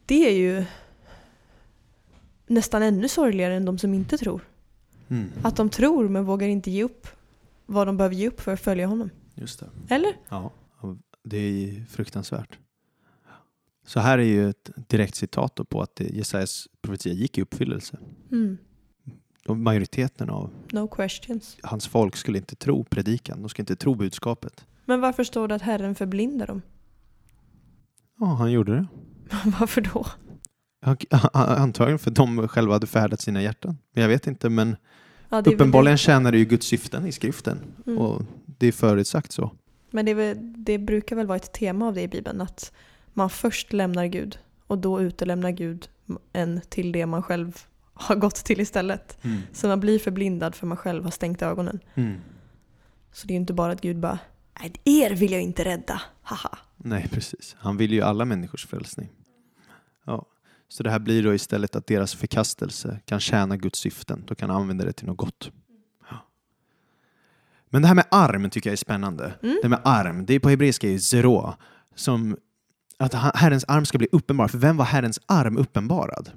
[0.06, 0.64] Det är ju
[2.46, 4.40] nästan ännu sorgligare än de som inte tror.
[5.08, 5.28] Mm.
[5.42, 7.08] Att de tror men vågar inte ge upp
[7.66, 9.10] vad de behöver ge upp för att följa honom.
[9.36, 9.94] Just det.
[9.94, 10.16] Eller?
[10.28, 10.52] Ja,
[11.24, 12.58] det är fruktansvärt.
[13.86, 17.98] Så här är ju ett direkt citat på att Jesajas profetia gick i uppfyllelse.
[18.32, 18.58] Mm.
[19.48, 21.56] Majoriteten av No questions.
[21.62, 24.66] hans folk skulle inte tro predikan, de skulle inte tro budskapet.
[24.84, 26.62] Men varför står det att Herren förblindar dem?
[28.18, 28.86] Ja, han gjorde det.
[29.60, 30.06] varför då?
[31.32, 33.78] Antagligen för de själva hade färdat sina hjärtan.
[33.92, 34.76] Men jag vet inte, men
[35.44, 37.58] Ja, uppenbarligen tjänar det ju Guds syften i skriften.
[37.86, 37.98] Mm.
[37.98, 39.52] Och det är förutsagt så.
[39.90, 42.72] Men det, väl, det brukar väl vara ett tema av det i Bibeln att
[43.12, 45.88] man först lämnar Gud och då utelämnar Gud
[46.32, 47.58] en till det man själv
[47.94, 49.18] har gått till istället.
[49.52, 51.80] Så man blir förblindad för man själv har stängt ögonen.
[51.94, 52.20] Mm.
[53.12, 54.18] Så det är ju inte bara att Gud bara
[54.60, 56.58] Nej, er vill jag inte rädda, haha.
[56.76, 57.56] Nej, precis.
[57.58, 59.08] Han vill ju alla människors frälsning.
[60.04, 60.26] Ja.
[60.68, 64.24] Så det här blir då istället att deras förkastelse kan tjäna Guds syften.
[64.26, 65.50] Då kan använda det till något gott.
[66.10, 66.16] Ja.
[67.70, 69.34] Men det här med arm tycker jag är spännande.
[69.42, 69.58] Mm.
[69.62, 71.56] Det med arm, det är på hebreiska är zeroa.
[71.94, 72.36] Som
[72.98, 74.48] att Herrens arm ska bli uppenbar.
[74.48, 76.30] För vem var Herrens arm uppenbarad?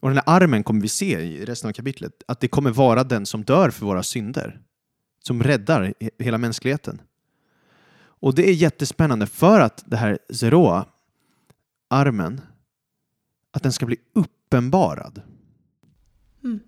[0.00, 2.22] Och den här armen kommer vi se i resten av kapitlet.
[2.28, 4.60] Att det kommer vara den som dör för våra synder.
[5.24, 7.00] Som räddar he- hela mänskligheten.
[8.00, 10.86] Och det är jättespännande för att det här zeroa,
[11.90, 12.40] armen,
[13.52, 15.22] att den ska bli uppenbarad.
[16.44, 16.60] Mm.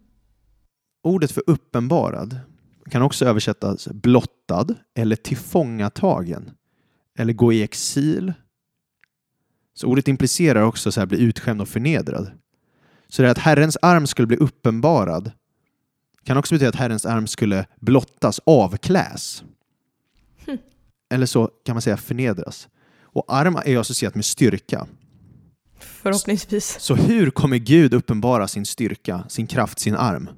[1.03, 2.40] Ordet för uppenbarad
[2.90, 6.51] kan också översättas blottad eller tillfångatagen
[7.18, 8.33] eller gå i exil.
[9.75, 12.31] Så ordet implicerar också så här bli utskämd och förnedrad.
[13.09, 15.31] Så det att Herrens arm skulle bli uppenbarad
[16.25, 19.44] kan också betyda att Herrens arm skulle blottas, avkläs.
[20.47, 20.59] Hmm.
[21.11, 22.68] Eller så kan man säga förnedras.
[23.01, 24.87] Och arm är associerat med styrka.
[25.85, 26.81] Förhoppningsvis.
[26.81, 30.29] Så hur kommer Gud uppenbara sin styrka, sin kraft, sin arm?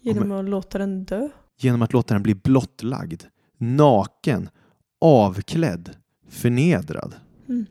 [0.00, 1.28] Genom att låta den dö.
[1.58, 3.22] Genom att låta den bli blottlagd,
[3.58, 4.48] naken,
[5.00, 5.96] avklädd,
[6.28, 7.14] förnedrad.
[7.48, 7.66] Mm.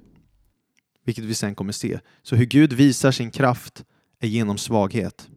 [1.04, 2.00] Vilket vi sen kommer se.
[2.24, 3.86] Så hur Gud visar sin kraft
[4.20, 5.30] är genom svaghet.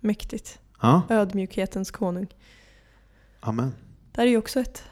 [0.00, 0.58] Mäktigt.
[0.80, 2.26] Ja, Ödmjukhetens konung.
[3.40, 3.72] amen.
[4.12, 4.82] Det här är ju också ett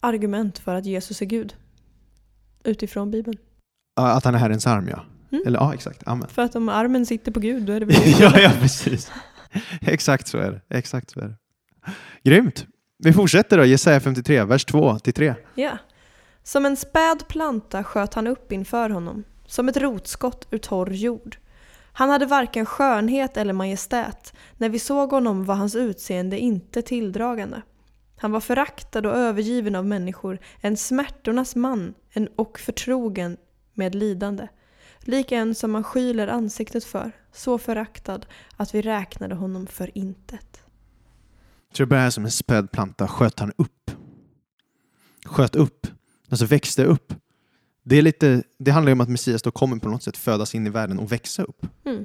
[0.00, 1.56] argument för att Jesus är Gud.
[2.64, 3.38] Utifrån Bibeln.
[3.98, 5.04] Att han är Herrens arm, ja.
[5.32, 5.42] Mm.
[5.46, 6.02] Eller ja, exakt.
[6.06, 6.28] Amen.
[6.28, 9.12] För att om armen sitter på Gud, då är det väl ja, ja, precis.
[9.80, 10.78] Exakt så är det.
[10.78, 11.36] Exakt så är det.
[12.22, 12.66] Grymt.
[12.98, 15.34] Vi fortsätter då, Jesaja 53, vers 2 till 3.
[15.54, 15.78] Ja.
[16.42, 21.36] Som en späd planta sköt han upp inför honom, som ett rotskott ur torr jord.
[21.92, 24.32] Han hade varken skönhet eller majestät.
[24.56, 27.62] När vi såg honom var hans utseende inte tilldragande.
[28.16, 33.36] Han var föraktad och övergiven av människor, en smärtornas man en och förtrogen
[33.78, 34.48] med lidande.
[35.00, 40.62] Lik en som man skyler ansiktet för, så föraktad att vi räknade honom för intet.
[41.76, 43.90] Det börjar här som en späd planta, sköt han upp.
[45.24, 45.86] Sköt upp,
[46.28, 47.14] alltså växte upp.
[47.82, 50.66] Det, är lite, det handlar om att Messias då kommer på något sätt födas in
[50.66, 51.66] i världen och växa upp.
[51.84, 52.04] Mm.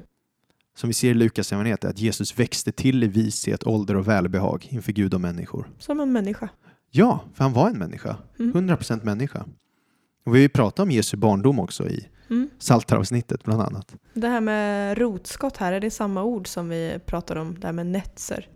[0.76, 4.66] Som vi ser i Lukas evangeliet, att Jesus växte till i vishet, ålder och välbehag
[4.70, 5.70] inför Gud och människor.
[5.78, 6.48] Som en människa.
[6.90, 8.16] Ja, för han var en människa.
[8.38, 8.68] Mm.
[8.68, 9.46] 100% människa.
[10.24, 12.50] Och vi har ju pratat om Jesu barndom också i Mm.
[12.58, 13.94] Psaltaravsnittet bland annat.
[14.14, 17.72] Det här med rotskott här, är det samma ord som vi pratar om, det här
[17.72, 18.48] med netzer?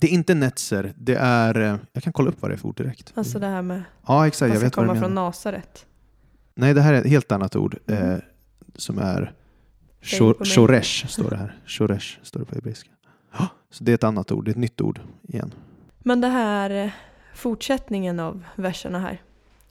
[0.00, 1.60] Det är inte netzer, det är...
[1.60, 3.12] eh, Jag kan kolla upp vad det är för ord direkt.
[3.14, 4.48] Alltså det här med Ja, exakt.
[4.48, 5.06] vad Jag vet vad du komma menar.
[5.06, 5.86] från Nasaret.
[6.54, 8.20] Nej, det här är ett helt annat ord eh, Mhm.
[8.76, 9.32] som är
[10.44, 11.56] shoresh, står det här.
[11.66, 12.90] Shoresh står det på hebreiska.
[13.70, 15.54] Så det är ett annat ord, det är ett nytt ord igen.
[15.98, 16.90] Men det här eh,
[17.34, 19.20] fortsättningen av verserna här.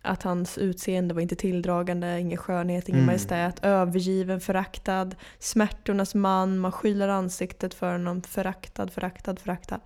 [0.07, 3.05] Att hans utseende var inte tilldragande, ingen skönhet, ingen Mm.
[3.05, 9.79] majestät, övergiven, föraktad, smärtornas man, man skyller ansiktet för honom, föraktad, föraktad, föraktad.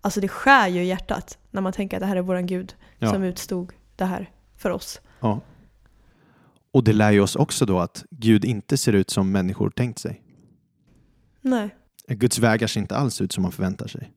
[0.00, 2.74] Alltså det skär ju i hjärtat när man tänker att det här är våran Gud
[2.98, 3.12] Ja.
[3.12, 5.00] som utstod det här för oss.
[5.20, 5.40] Ja.
[6.72, 9.98] Och det lär ju oss också då att Gud inte ser ut som människor tänkt
[9.98, 10.22] sig.
[11.40, 11.74] Nej.
[12.08, 14.12] Guds vägar ser inte alls ut som man förväntar sig.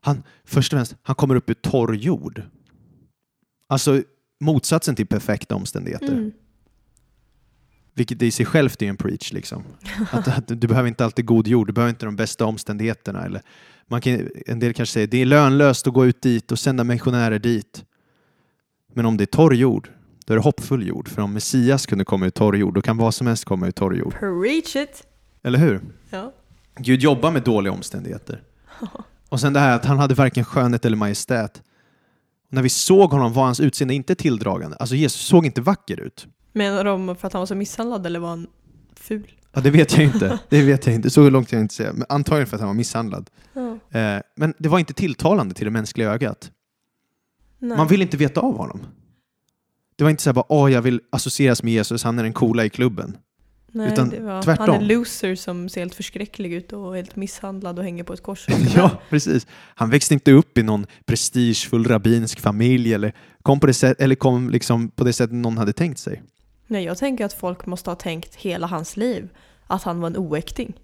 [0.00, 2.42] Han, först och främst, han kommer upp ur torr jord.
[3.66, 4.02] Alltså
[4.40, 6.12] motsatsen till perfekta omständigheter.
[6.12, 6.32] Mm.
[7.94, 9.32] Vilket i sig självt är en preach.
[9.32, 9.64] Liksom.
[10.10, 13.24] Att, att du behöver inte alltid god jord, du behöver inte de bästa omständigheterna.
[13.24, 13.42] Eller
[13.86, 16.84] man kan, en del kanske säger det är lönlöst att gå ut dit och sända
[16.84, 17.84] missionärer dit.
[18.94, 19.90] Men om det är torr jord,
[20.26, 21.08] då är det hoppfull jord.
[21.08, 23.70] För om Messias kunde komma ur torr jord, då kan vad som helst komma ur
[23.70, 24.14] torr jord.
[24.18, 25.06] Preach it!
[25.42, 25.80] Eller hur?
[26.10, 26.32] Ja.
[26.76, 28.42] Gud jobbar med dåliga omständigheter.
[29.28, 31.62] Och sen det här att han hade varken skönhet eller majestät.
[32.50, 34.76] När vi såg honom var hans utseende inte tilldragande.
[34.76, 36.26] Alltså Jesus såg inte vacker ut.
[36.52, 38.46] Menar de för att han var så misshandlad eller var han
[38.96, 39.32] ful?
[39.52, 40.38] Ja, det vet jag inte.
[40.48, 41.10] Det vet jag inte.
[41.10, 41.92] Så långt kan jag inte säga.
[41.92, 43.30] Men antagligen för att han var misshandlad.
[43.52, 43.98] Ja.
[44.00, 46.50] Eh, men det var inte tilltalande till det mänskliga ögat.
[47.58, 47.76] Nej.
[47.76, 48.80] Man vill inte veta av honom.
[49.96, 52.32] Det var inte så här bara, åh, jag vill associeras med Jesus, han är den
[52.32, 53.16] coola i klubben.
[53.78, 54.68] Nej, utan det var, tvärtom.
[54.68, 58.22] Han är loser som ser helt förskräcklig ut och helt misshandlad och hänger på ett
[58.22, 58.46] kors.
[58.76, 59.46] ja, precis.
[59.52, 63.12] Han växte inte upp i någon prestigefull rabbinsk familj eller
[63.42, 66.22] kom på det, sätt, eller kom liksom på det sättet någon hade tänkt sig.
[66.66, 69.28] Nej, jag tänker att folk måste ha tänkt hela hans liv
[69.66, 70.74] att han var en oäkting.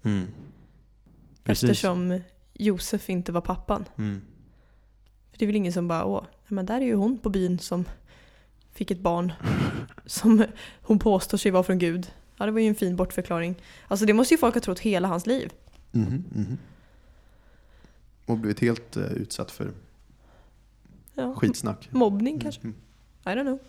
[1.43, 1.69] Precis.
[1.69, 2.21] Eftersom
[2.53, 3.85] Josef inte var pappan.
[3.97, 4.21] Mm.
[5.31, 7.59] För det är väl ingen som bara åh, men där är ju hon på byn
[7.59, 7.85] som
[8.73, 9.33] fick ett barn
[10.05, 10.45] som
[10.81, 12.07] hon påstår sig vara från Gud.
[12.37, 13.55] Ja, det var ju en fin bortförklaring.
[13.87, 15.53] Alltså det måste ju folk ha trott hela hans liv.
[15.91, 16.57] Mhm, mhm.
[18.25, 19.71] Och blivit helt eh, utsatt för
[21.13, 21.35] Ja.
[21.35, 21.89] skitsnack.
[21.91, 22.61] Mobbning kanske?
[22.61, 22.75] Mm.
[23.25, 23.59] I don't know.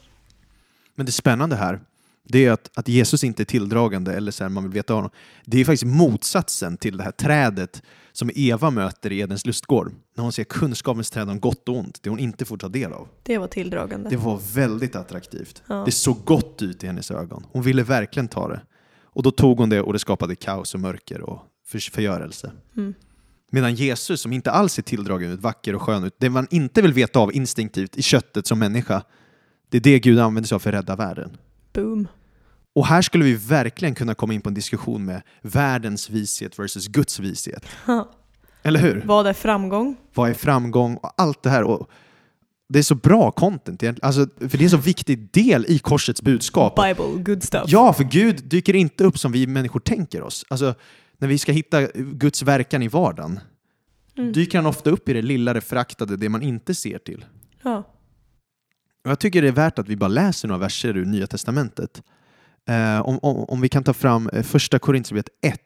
[0.94, 1.81] Men det spännande här,
[2.29, 4.99] det är att, att Jesus inte är tilldragande eller så här, man vill veta av
[4.99, 5.11] honom.
[5.45, 9.93] Det är faktiskt motsatsen till det här trädet som Eva möter i Edens lustgård.
[10.17, 12.93] När hon ser kunskapens träd om gott och ont, det hon inte får ta del
[12.93, 13.09] av.
[13.23, 14.11] Det var tilldragande.
[14.11, 15.62] Det var väldigt attraktivt.
[15.67, 15.83] Ja.
[15.87, 17.47] Det såg gott ut i hennes ögon.
[17.53, 18.61] Hon ville verkligen ta det.
[19.03, 22.53] Och då tog hon det och det skapade kaos och mörker och för- förgörelse.
[22.77, 22.95] Mm.
[23.51, 26.83] Medan Jesus, som inte alls är tilldragen ut, vacker och skön ut, det man inte
[26.83, 29.03] vill veta av instinktivt i köttet som människa,
[29.71, 31.37] det är det Gud använder sig av för att rädda världen.
[31.73, 32.09] Boom.
[32.77, 36.87] Och här skulle vi verkligen kunna komma in på en diskussion med världens vishet versus
[36.87, 37.65] Guds vishet.
[38.62, 39.03] Eller hur?
[39.07, 39.97] Vad är framgång?
[40.15, 41.62] Vad är framgång och allt det här.
[41.62, 41.91] Och
[42.69, 44.07] det är så bra content, egentligen.
[44.07, 46.77] alltså, för det är en så viktig del i korsets budskap.
[46.77, 47.65] Bible, good stuff.
[47.67, 50.45] Ja, för Gud dyker inte upp som vi människor tänker oss.
[50.49, 50.75] Alltså,
[51.19, 53.41] när vi ska hitta Guds verkan i vardagen
[54.19, 54.33] Mm.
[54.33, 57.25] dyker han ofta upp i det lilla, det föraktade, det man inte ser till.
[57.62, 57.77] Ja.
[59.05, 62.03] Och jag tycker det är värt att vi bara läser några verser ur Nya Testamentet.
[62.68, 65.61] Eh, om, om, om vi kan ta fram eh, första Korinthierbrevet 1,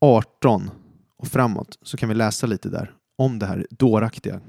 [0.00, 0.70] 18
[1.18, 4.40] och framåt så kan vi läsa lite där om det här dåraktiga.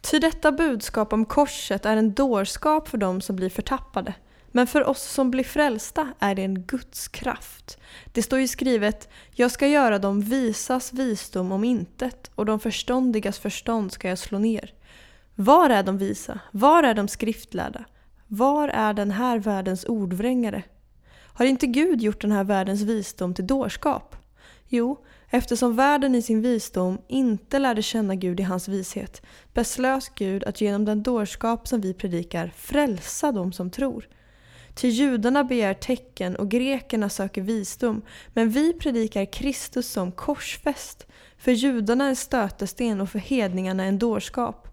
[0.00, 4.14] Ty detta budskap om korset är en dårskap för dem som blir förtappade.
[4.52, 7.78] Men för oss som blir frälsta är det en Guds kraft.
[8.12, 13.38] Det står ju skrivet Jag ska göra dem visas visdom om intet och de förståndigas
[13.38, 14.72] förstånd ska jag slå ner.
[15.34, 16.40] Var är de visa?
[16.50, 17.84] Var är de skriftlärda?
[18.28, 20.62] Var är den här världens ordvrängare?
[21.12, 24.16] Har inte Gud gjort den här världens visdom till dårskap?
[24.68, 29.22] Jo, eftersom världen i sin visdom inte lärde känna Gud i hans vishet
[29.54, 34.08] beslöt Gud att genom den dårskap som vi predikar frälsa dem som tror.
[34.74, 38.02] Ty judarna begär tecken och grekerna söker visdom,
[38.34, 41.06] men vi predikar Kristus som korsfäst.
[41.38, 44.68] För judarna en stötesten och för hedningarna en dårskap.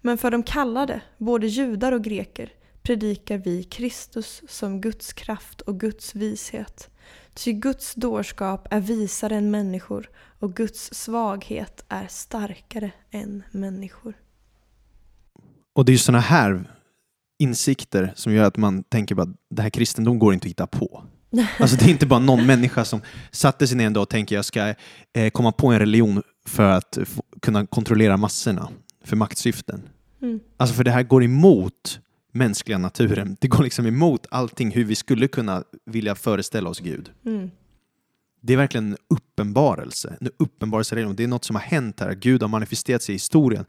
[0.00, 2.52] Men för de kallade, både judar och greker,
[2.86, 6.90] predikar vi Kristus som Guds kraft och Guds vishet.
[7.34, 14.14] Ty Guds dårskap är visare än människor och Guds svaghet är starkare än människor.
[15.74, 16.70] Och det är ju sådana här
[17.38, 21.04] insikter som gör att man tänker bara det här kristendom går inte att hitta på.
[21.58, 24.36] Alltså det är inte bara någon människa som satte sig ner en dag och tänker
[24.36, 24.74] jag ska
[25.14, 26.98] eh, komma på en religion för att
[27.42, 28.68] kunna kontrollera massorna
[29.04, 29.82] för maktsyften.
[30.22, 30.40] Mm.
[30.56, 32.00] Alltså för det här går emot
[32.36, 33.36] mänskliga naturen.
[33.40, 37.10] Det går liksom emot allting hur vi skulle kunna vilja föreställa oss Gud.
[37.24, 37.50] Mm.
[38.40, 40.16] Det är verkligen en uppenbarelse.
[40.20, 40.94] En uppenbarelse.
[40.94, 42.14] Det är något som har hänt här.
[42.14, 43.64] Gud har manifesterat sig i historien.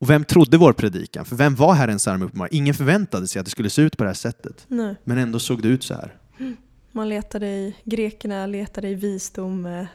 [0.00, 1.24] Och vem trodde vår predikan?
[1.24, 2.48] För vem var Herrens arm uppenbar?
[2.52, 4.64] Ingen förväntade sig att det skulle se ut på det här sättet.
[4.68, 4.94] Nej.
[5.04, 6.14] Men ändå såg det ut så här.
[6.92, 9.86] Man letade i, grekerna letade i visdom, eh,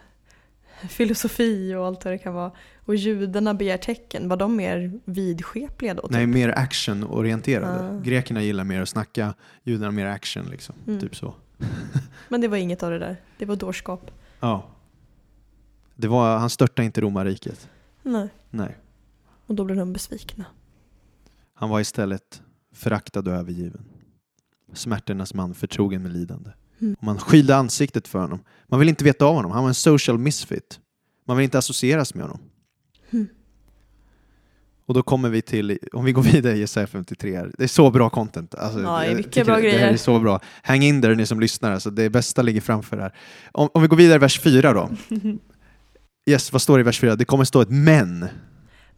[0.89, 2.52] filosofi och allt vad det kan vara.
[2.86, 4.30] Och judarna begär tecken.
[4.30, 6.02] Var de mer vidskepliga då?
[6.02, 6.12] Typ?
[6.12, 7.98] Nej, mer actionorienterade.
[7.98, 8.02] Ah.
[8.02, 10.46] Grekerna gillar mer att snacka, judarna mer action.
[10.46, 10.76] Liksom.
[10.88, 11.00] Mm.
[11.00, 11.34] Typ så.
[12.30, 13.17] Men det var inget av det där.
[13.38, 14.12] Det var dårskap.
[14.39, 14.69] Ja.
[15.96, 17.69] Det var, han störtade inte romarriket.
[18.04, 18.30] Nej.
[18.50, 18.78] Nej.
[19.46, 20.46] Och då blev de besvikna.
[21.54, 22.41] Han var istället
[22.74, 23.86] föraktad och övergiven.
[24.74, 26.50] Smärtornas man, förtrogen med lidande.
[26.84, 26.96] Mm.
[27.02, 28.39] Man skylde ansiktet för honom.
[28.67, 29.52] Man vill inte veta av honom.
[29.52, 30.80] Han var en social misfit.
[31.28, 32.39] Man vill inte associeras med honom.
[33.12, 33.28] Mm.
[34.86, 37.52] Och då kommer vi till, om vi går vidare i Jesaja 53 här.
[37.58, 38.56] Det är så bra content.
[38.56, 39.93] Alltså, Ja, jag mycket tycker bra det, Det här grejer.
[39.93, 40.39] är så bra.
[40.63, 41.72] Häng in där ni som lyssnar.
[41.72, 43.13] Alltså, det bästa ligger framför här.
[43.52, 44.89] Om, om vi går vidare i vers 4 då.
[46.26, 47.15] Yes, vad står det i vers 4?
[47.15, 48.28] Det kommer stå ett men.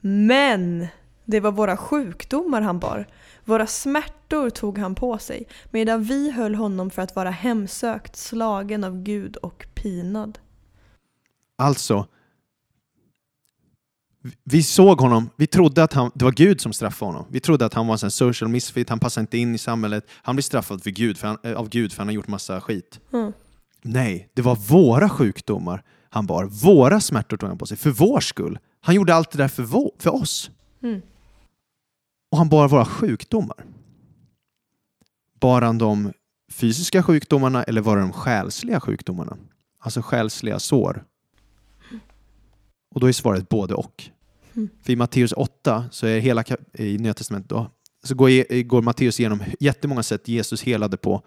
[0.02, 0.88] Men
[1.25, 3.07] det var våra sjukdomar han bar.
[3.45, 8.83] Våra smärtor tog han på sig, medan vi höll honom för att vara hemsökt, slagen
[8.83, 10.39] av Gud och pinad.
[11.57, 12.07] Alltså,
[14.43, 17.25] vi såg honom, vi trodde att han, det var Gud som straffade honom.
[17.29, 20.05] Vi trodde att han var en social misfit, han passade inte in i samhället.
[20.11, 22.61] Han blir straffad för Gud, för han, eh, av Gud för han har gjort massa
[22.61, 22.99] skit.
[23.13, 23.33] Mm.
[23.81, 26.45] Nej, det var våra sjukdomar han bar.
[26.45, 28.59] Våra smärtor tog han på sig, för vår skull.
[28.81, 30.51] Han gjorde allt det där för, vår, för oss.
[30.83, 31.01] Mm.
[32.36, 33.65] Och han bar våra sjukdomar.
[35.39, 36.13] Bar han de
[36.52, 39.38] fysiska sjukdomarna eller var det de själsliga sjukdomarna?
[39.80, 41.04] Alltså själsliga sår.
[42.91, 44.04] Och då är svaret både och.
[44.54, 44.69] Mm.
[44.84, 46.43] För i Matteus 8, så är hela
[46.74, 47.71] i Nya Testamentet då,
[48.04, 51.21] så går, går Matteus igenom jättemånga sätt Jesus helade på.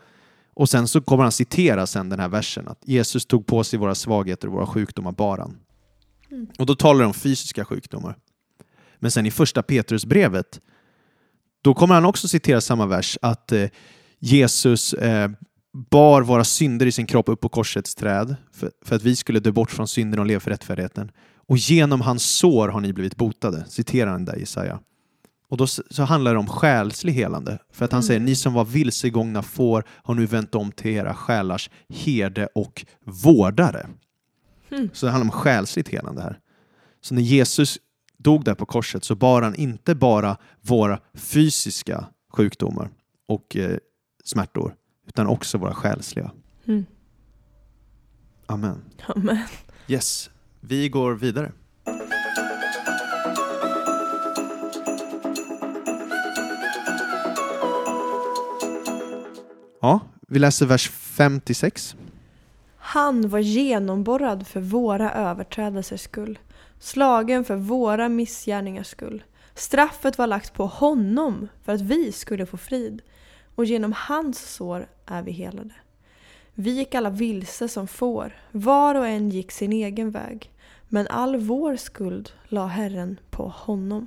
[0.55, 3.79] Och sen så kommer han citera sen den här versen att Jesus tog på sig
[3.79, 5.57] våra svagheter och våra sjukdomar bar han.
[6.31, 6.47] Mm.
[6.59, 8.17] Och då talar de om fysiska sjukdomar.
[8.99, 10.61] Men sen i första Petrusbrevet,
[11.63, 13.69] då kommer han också citera samma vers att eh,
[14.19, 15.31] Jesus eh,
[15.91, 19.41] bar våra synder i sin kropp upp på korsets träd för, för att vi skulle
[19.41, 21.11] dö bort från synden och leva för rättfärdigheten.
[21.49, 24.81] Och genom hans sår har ni blivit botade, citerar han där i Jesaja.
[25.51, 27.59] Och då så handlar det om själslig helande.
[27.73, 28.07] För att han Mm.
[28.07, 32.87] säger, ni som var vilsegångna får har nu vänt om till era själars herde och
[33.05, 33.87] vårdare.
[34.71, 34.91] Mm.
[34.93, 36.39] Så det handlar om själsligt helande här.
[37.01, 37.79] Så när Jesus
[38.29, 42.91] dog där på korset så bar han inte bara våra fysiska sjukdomar
[43.27, 43.79] och eh,
[44.25, 44.75] smärtor,
[45.07, 46.31] utan också våra själsliga.
[46.67, 46.87] Mm.
[48.47, 48.83] Amen.
[49.07, 49.39] Amen.
[49.87, 51.53] Yes, vi går vidare.
[59.81, 61.97] Ja, vi läser vers 56.
[62.91, 66.39] Han var genomborrad för våra överträdelsers skull,
[66.79, 69.25] slagen för våra missgärningars skull.
[69.55, 73.03] Straffet var lagt på honom för att vi skulle få frid,
[73.55, 75.75] och genom hans sår är vi helade.
[76.55, 80.53] Vi gick alla vilse som får, var och en gick sin egen väg,
[80.89, 84.07] men all vår skuld la Herren på honom.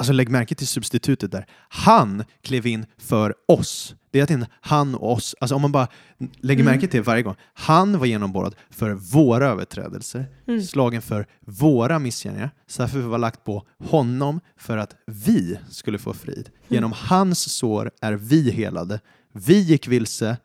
[0.00, 1.46] Alltså lägg märke till substitutet där.
[1.68, 3.94] Han klev in för oss.
[4.10, 5.34] Det är att en han och oss.
[5.40, 5.88] Alltså om man bara
[6.36, 6.74] lägger Mm.
[6.74, 7.34] märke till varje gång.
[7.54, 10.62] Han var genomborrad för våra överträdelser, Mm.
[10.62, 12.50] slagen för våra missgärningar.
[12.66, 16.50] Straffet var lagt på honom för att vi skulle få frid.
[16.68, 19.00] Genom hans sår är vi helade.
[19.32, 20.36] Vi gick vilse.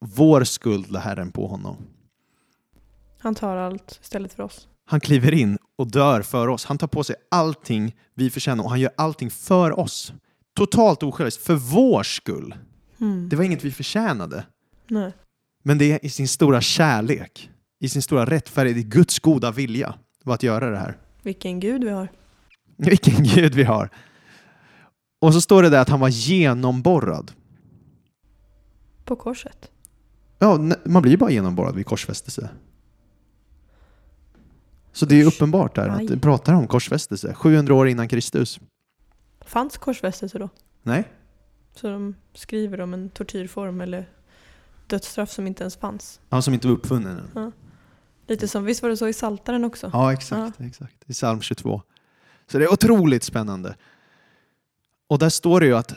[0.00, 1.76] Vår skuld la Herren på honom.
[3.18, 4.68] Han tar allt istället för oss.
[4.84, 6.64] Han kliver in och dör för oss.
[6.64, 10.12] Han tar på sig allting vi förtjänar och han gör allting för oss.
[10.54, 12.54] Totalt osjälviskt, för vår skull.
[13.00, 13.28] Mm.
[13.28, 14.46] Det var inget vi förtjänade.
[14.88, 15.12] Nej.
[15.62, 19.94] Men det är i sin stora kärlek, i sin stora rättfärdighet, i Guds goda vilja
[20.24, 20.98] var att göra det här.
[21.22, 22.08] Vilken gud vi har.
[22.76, 23.90] Vilken Gud vi har.
[25.20, 27.32] Och så står det där att han var genomborrad.
[29.04, 29.70] På korset.
[30.38, 32.50] Ja, man blir ju bara genomborrad vid korsfästelse.
[34.92, 36.06] Så det är uppenbart där att Aj.
[36.06, 37.34] det pratar om korsfästelse.
[37.34, 38.60] 700 år innan Kristus.
[39.40, 40.48] Fanns korsfästelse då?
[40.82, 41.12] Nej?
[41.74, 44.08] Så de skriver om en tortyrform eller
[44.86, 46.20] dödsstraff som inte ens fanns.
[46.28, 47.52] Han som inte var uppfunnen än.
[48.26, 49.90] Lite som, visst var det så i Saltaren också?
[49.92, 50.96] Ja, exakt, exakt.
[51.06, 51.82] I psalm 22.
[52.46, 53.76] Så det är otroligt spännande.
[55.06, 55.94] Och där står det ju att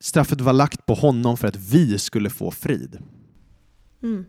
[0.00, 2.98] straffet var lagt på honom för att vi skulle få frid.
[4.02, 4.24] Mm.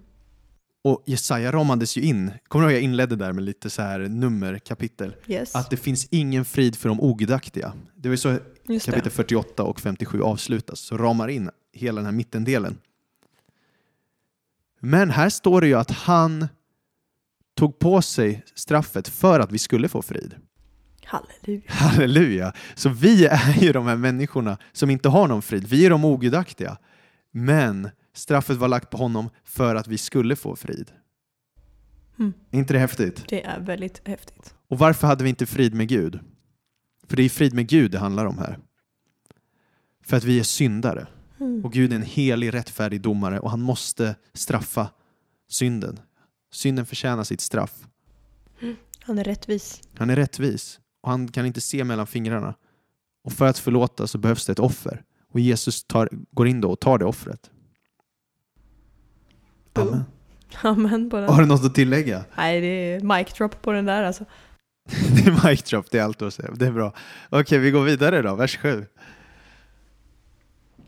[0.86, 4.00] Och Jesaja ramades ju in, kommer du ihåg jag inledde där med lite så här
[4.00, 5.16] nummerkapitel?
[5.28, 5.56] Yes.
[5.56, 7.74] Att det finns ingen frid för de ogudaktiga.
[7.96, 9.10] Det var så Just kapitel det.
[9.10, 12.78] 48 och 57 avslutas, så ramar in hela den här mittendelen.
[14.80, 16.48] Men här står det ju att han
[17.56, 20.36] tog på sig straffet för att vi skulle få frid.
[21.04, 21.72] Halleluja.
[21.72, 22.54] Halleluja!
[22.76, 25.68] Så vi är ju de här människorna som inte har någon frid.
[25.68, 26.78] Vi är de ogudaktiga.
[27.32, 30.91] Men straffet var lagt på honom för att vi skulle få frid.
[32.20, 32.34] Mm.
[32.51, 33.24] Är inte det häftigt?
[33.28, 34.55] Det är väldigt häftigt.
[34.68, 36.20] Och varför hade vi inte frid med Gud?
[37.07, 38.59] För det är frid med Gud det handlar om här.
[40.03, 41.07] För att vi är syndare.
[41.39, 41.66] Mm.
[41.66, 44.89] Och Gud är en helig, rättfärdig domare och han måste straffa
[45.49, 45.99] synden.
[46.51, 47.88] Synden förtjänar sitt straff.
[48.99, 49.82] Han är rättvis.
[49.97, 52.55] Han är rättvis och han kan inte se mellan fingrarna.
[53.24, 55.03] Och för att förlåta så behövs det ett offer.
[55.34, 57.51] Och Jesus tar, går in då och tar det offret.
[59.76, 60.03] Amen.
[60.63, 61.30] Amen på den.
[61.30, 62.26] Har du något att tillägga?
[62.38, 64.26] Nej, det är mic drop på den där alltså.
[65.15, 66.51] Det är mic drop, det är allt att säga.
[66.55, 66.93] Det är bra.
[67.30, 68.36] Okej, vi går vidare då.
[68.36, 68.86] Vers 7.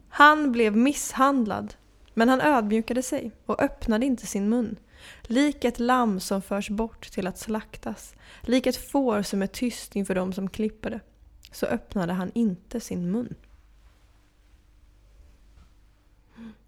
[0.09, 1.73] Han blev misshandlad,
[2.13, 4.75] men han ödmjukade sig och öppnade inte sin mun.
[5.23, 9.95] Lik ett lamm som förs bort till att slaktas, lik ett får som är tyst
[9.95, 10.99] inför dem som klipper det,
[11.51, 13.35] så öppnade han inte sin mun.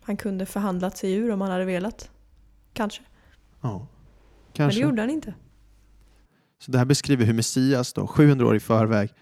[0.10, 2.12] Han kunde förhandlat sig ur om han hade velat.
[2.74, 3.04] Kanske.
[3.62, 3.88] Ja, Men
[4.54, 4.80] kanske.
[4.80, 5.34] det gjorde han inte.
[6.60, 9.14] Så det här beskriver hur Messias då, 700 år i förväg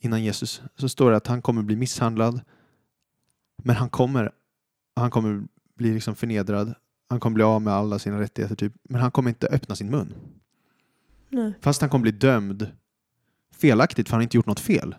[0.00, 2.40] innan Jesus, så står det att han kommer bli misshandlad.
[3.62, 4.32] Men han kommer,
[4.96, 5.46] han kommer
[5.76, 6.74] bli liksom förnedrad.
[7.08, 8.72] Han kommer bli av med alla sina rättigheter typ.
[8.82, 10.14] Men han kommer inte öppna sin mun.
[11.28, 11.52] Nej.
[11.60, 12.70] Fast han kommer bli dömd
[13.54, 14.96] felaktigt för han har inte gjort något fel.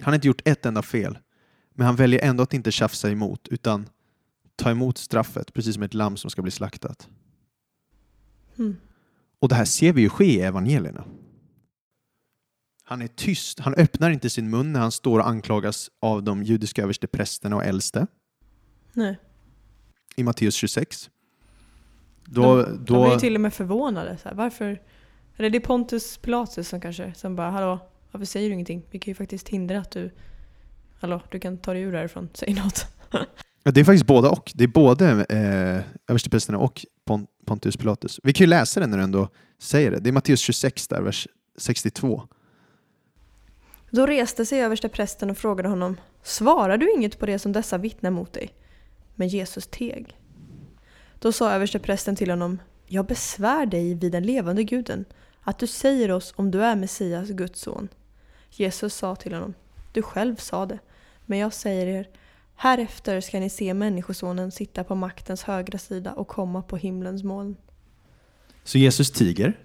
[0.00, 1.18] Han har inte gjort ett enda fel.
[1.80, 3.88] Men han väljer ändå att inte tjafsa emot utan
[4.56, 7.08] ta emot straffet precis som ett lamm som ska bli slaktat.
[8.58, 8.76] Mm.
[9.38, 11.04] Och det här ser vi ju ske i evangelierna.
[12.84, 16.42] Han är tyst, han öppnar inte sin mun när han står och anklagas av de
[16.42, 18.06] judiska översteprästerna och äldste
[18.92, 19.18] Nej.
[20.16, 21.10] i Matteus 26.
[22.24, 24.18] Då, de, då, de är ju till och med förvånade.
[24.18, 24.82] Så här, varför?
[25.36, 27.78] Eller det är Pontus Pilatus som kanske som bara Hallå,
[28.10, 28.82] varför säger du ingenting?
[28.90, 30.10] Vi kan ju faktiskt hindra att du
[31.00, 32.28] Hallå, du kan ta dig ur därifrån.
[32.34, 32.86] Säg något.
[33.62, 34.52] Det är faktiskt båda och.
[34.54, 38.20] Det är både eh, översteprästerna och Pon- Pontius Pilatus.
[38.22, 39.28] Vi kan ju läsa det när du ändå
[39.58, 39.98] säger det.
[40.00, 41.28] Det är Matteus 26 där, vers
[41.58, 42.22] 62.
[43.90, 48.10] Då reste sig översteprästen och frågade honom Svarar du inget på det som dessa vittnar
[48.10, 48.54] mot dig?
[49.14, 50.16] Men Jesus teg.
[51.18, 55.04] Då sa översteprästen till honom Jag besvär dig vid den levande guden
[55.40, 57.88] att du säger oss om du är Messias, Guds son.
[58.50, 59.54] Jesus sa till honom
[59.92, 60.78] Du själv sa det,
[61.30, 62.08] men jag säger er
[62.54, 67.56] Härefter ska ni se Människosonen sitta på maktens högra sida och komma på himlens moln.
[68.64, 69.58] Så Jesus tiger,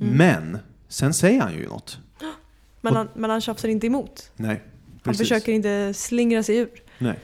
[0.00, 0.16] Mm.
[0.16, 0.58] men
[0.88, 1.98] sen säger han ju något.
[2.80, 4.32] Men Och- han, men han tjafsar inte emot.
[4.36, 4.62] Nej,
[5.04, 6.82] Han försöker inte slingra sig ur.
[6.98, 7.18] Nej.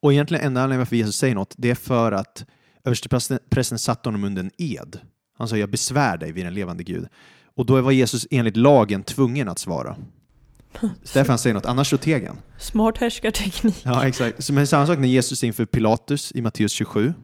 [0.00, 2.44] Och egentligen enda anledningen varför Jesus säger något, det är för att
[2.84, 4.98] översteprästen satte honom under en ed.
[5.38, 7.08] Han sa jag besvär dig vid den levande Gud.
[7.56, 9.96] Och då var Jesus enligt lagen tvungen att svara.
[11.26, 12.36] Han säger något, annars så teg han.
[12.58, 13.82] Smart härskarteknik.
[13.84, 14.50] Ja, exakt.
[14.50, 17.14] Men samma sak när Jesus är inför Pilatus i Matteus 27.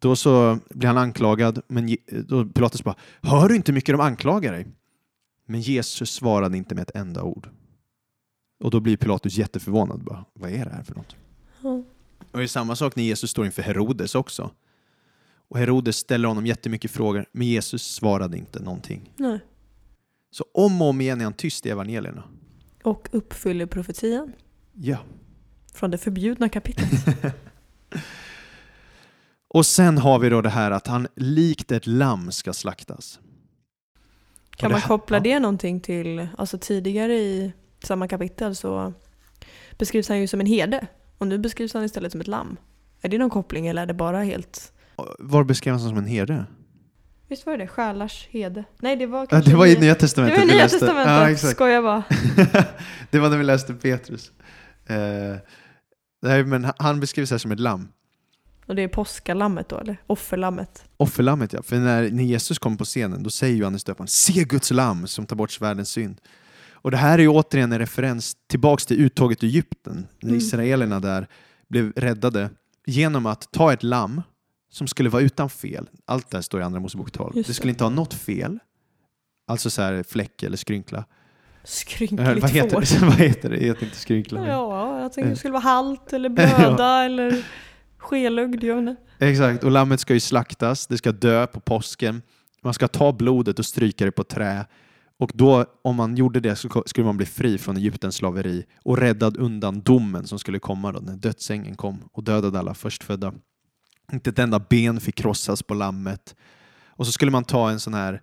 [0.00, 1.96] Då så blir han anklagad, men
[2.28, 4.66] då Pilatus bara ”Hör du inte mycket de anklagar dig?”
[5.46, 7.48] Men Jesus svarade inte med ett enda ord.
[8.64, 10.04] Och då blir Pilatus jätteförvånad.
[10.04, 11.16] Bara, Vad är det här för något?
[11.62, 11.82] Ja.
[12.32, 14.50] Och det är samma sak när Jesus står inför Herodes också.
[15.48, 19.10] Och Herodes ställer honom jättemycket frågor, men Jesus svarade inte någonting.
[19.16, 19.40] Nej.
[20.30, 22.24] Så om och om igen är han tyst i evangelierna.
[22.84, 24.32] Och uppfyller profetian
[24.72, 24.98] Ja.
[25.74, 26.90] från det förbjudna kapitlet.
[29.48, 33.20] Och sen har vi då det här att han likt ett lamm ska slaktas.
[34.56, 38.92] Kan man koppla det någonting till, alltså tidigare i samma kapitel så
[39.78, 40.86] beskrivs han ju som en herde
[41.18, 42.56] och nu beskrivs han istället som ett lamm.
[43.00, 44.72] Är det någon koppling eller är det bara helt...
[45.18, 46.46] Var beskrevs han som en herde?
[47.28, 47.68] Visst var det det?
[47.68, 48.64] Själars hede?
[48.80, 49.50] Nej det var kanske...
[49.50, 50.68] det var i Nya- Nya det Testamentet var i Nya.
[50.68, 51.52] Testamentet, Ja, exakt.
[51.54, 52.02] skojar bara.
[53.10, 54.32] det var när vi läste Petrus.
[54.86, 54.96] Eh,
[56.22, 57.88] nej, men han beskrivs här som ett lamm.
[58.66, 59.96] Och det är påskalammet då eller?
[60.06, 60.84] Offerlammet.
[60.96, 64.70] Offerlammet ja, för när, när Jesus kom på scenen då säger Johannes döparen Se Guds
[64.70, 66.20] lamm som tar bort världens synd.
[66.72, 70.38] Och det här är ju återigen en referens tillbaks till uttåget ur Egypten, när Mm.
[70.38, 71.26] israelerna där
[71.68, 72.50] blev räddade
[72.86, 74.22] genom att ta ett lamm
[74.74, 75.88] som skulle vara utan fel.
[76.06, 77.36] Allt det här står i Andra Mosebok 12.
[77.36, 77.72] Just Det skulle det.
[77.72, 78.58] inte ha något fel,
[79.48, 80.98] alltså så här fläck eller skrynkla.
[80.98, 81.04] Eh,
[81.64, 83.00] Skrynkligt vad, heter får.
[83.06, 83.56] vad heter det?
[83.56, 84.48] Det heter inte skrynkla.
[84.48, 85.30] Ja, jag tänkte Eh.
[85.30, 86.28] det skulle vara halt eller
[86.68, 87.44] blöda eller.
[88.10, 88.96] Jag vet inte.
[89.18, 92.22] Exakt, och lammet ska ju slaktas, det ska dö på påsken.
[92.62, 94.66] Man ska ta blodet och stryka det på trä.
[95.18, 98.98] Och då, om man gjorde det, så skulle man bli fri från Egyptens slaveri och
[98.98, 103.32] räddad undan domen som skulle komma då, när dödsängeln kom och dödade alla förstfödda.
[104.12, 106.34] Inte ett enda ben fick krossas på lammet.
[106.88, 108.22] Och så skulle man ta en sån här,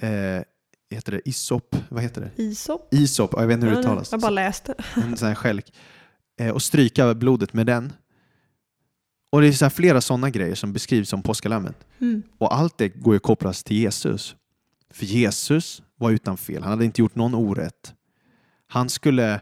[0.00, 0.42] eh,
[0.90, 1.76] heter det isop?
[1.88, 2.42] Vad heter det?
[2.42, 2.94] Isop?
[2.94, 4.12] Isop, ja, jag vet inte hur det uttalas.
[4.12, 4.74] Jag bara läste.
[4.94, 5.72] En sån här skälk.
[6.40, 7.92] Eh, och stryka blodet med den.
[9.32, 11.76] Och det är så här flera sådana grejer som beskrivs som påskalammet.
[12.00, 12.22] Mm.
[12.38, 14.36] Och allt det går ju att kopplas till Jesus.
[14.90, 16.62] För Jesus var utan fel.
[16.62, 17.94] Han hade inte gjort någon orätt.
[18.66, 19.40] Han skulle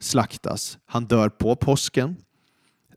[0.00, 0.78] slaktas.
[0.86, 2.16] Han dör på påsken.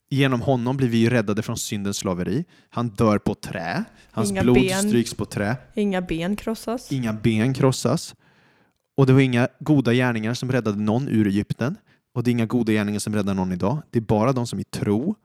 [0.09, 2.45] Genom honom blir vi räddade från syndens slaveri.
[2.69, 3.83] Han dör på trä.
[4.11, 4.83] Hans Inga blod ben.
[4.83, 5.57] stryks på trä.
[5.75, 6.91] Inga ben krossas.
[6.91, 8.15] Inga ben krossas.
[8.97, 11.77] Och det var inga goda gärningar som räddade någon ur Egypten.
[12.13, 13.81] Och det är inga goda gärningar som räddar någon idag.
[13.91, 15.15] Det är bara de som i tro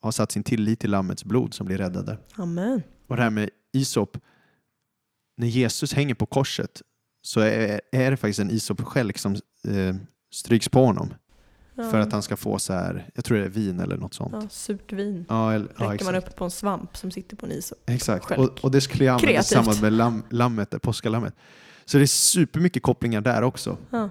[0.00, 2.18] har satt sin tillit till Lammets blod som blir räddade.
[2.34, 2.82] Amen.
[3.06, 4.18] Och det här med isop.
[5.36, 6.82] När Jesus hänger på korset
[7.22, 9.32] så är, är det faktiskt en isopskälk som
[9.64, 9.96] eh,
[10.32, 11.14] stryks på honom.
[11.78, 11.90] Ja.
[11.90, 14.32] För att han ska få så här, jag tror det är vin eller något sånt.
[14.32, 15.24] Ja, surt vin.
[15.28, 17.78] Ja, eller, Räcker man upp på en svamp som sitter på en isop.
[17.86, 19.48] Exakt, och, och det skulle jag använda Kreativt.
[19.48, 21.34] tillsammans med lam, lammet, det påskalammet.
[21.84, 23.76] Så det är supermycket kopplingar där också.
[23.90, 24.10] Ja.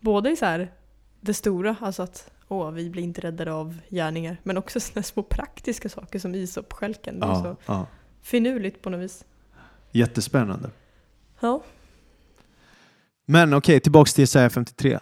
[0.00, 0.72] Både i så här
[1.20, 4.36] det stora, alltså att åh, vi blir inte räddade av gärningar.
[4.42, 7.18] Men också sådana små praktiska saker som isopskälken.
[7.20, 7.86] Ja, så ja.
[8.22, 9.24] finurligt på något vis.
[9.90, 10.70] Jättespännande.
[11.40, 11.62] Ja.
[13.26, 14.98] Men okej, tillbaks till Jesaja 53.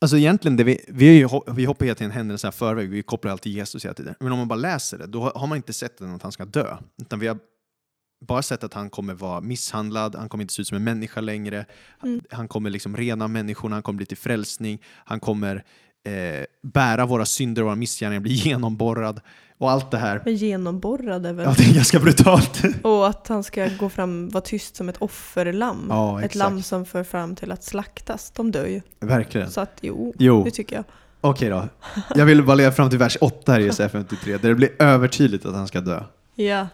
[0.00, 3.52] Alltså egentligen, det vi, vi, ju, vi hoppar hela tiden händelserna förväg, vi kopplar alltid
[3.52, 4.14] Jesus hela tiden.
[4.20, 6.76] Men om man bara läser det, då har man inte sett att han ska dö.
[7.02, 7.38] Utan vi har
[8.26, 11.20] bara sett att han kommer vara misshandlad, han kommer inte se ut som en människa
[11.20, 11.66] längre.
[12.02, 12.20] Mm.
[12.30, 15.64] Han kommer liksom rena människorna, han kommer bli till frälsning, han kommer
[16.04, 19.20] eh, bära våra synder och våra missgärningar, bli genomborrad
[19.58, 20.22] och allt det här.
[20.24, 21.46] Men genomborrad är väl...
[21.46, 22.62] Ja, det är ganska brutalt.
[22.82, 25.86] Och att han ska gå fram, vara tyst som ett offerlamm.
[25.90, 28.30] Ja, ett lamm som för fram till att slaktas.
[28.30, 28.80] De dör ju.
[29.00, 29.50] Verkligen.
[29.50, 30.44] Så att jo, Jo.
[30.44, 30.84] det tycker jag.
[31.20, 31.68] Okej då.
[32.14, 34.70] Jag vill bara leda fram till vers 8 här i Jesaja 53, där det blir
[34.78, 36.02] övertydligt att han ska dö.
[36.34, 36.66] Ja.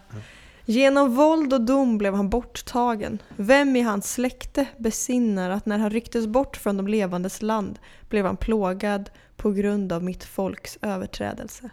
[0.65, 3.21] Genom våld och dom blev han borttagen.
[3.35, 7.79] Vem i hans släkte besinnar att när han rycktes bort från de levandes land
[8.09, 11.69] blev han plågad på grund av mitt folks överträdelse.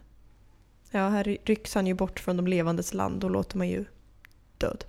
[0.95, 3.20] Ja, här ry- rycks han ju bort från de levandes land.
[3.20, 3.84] Då låter man ju
[4.59, 4.84] död.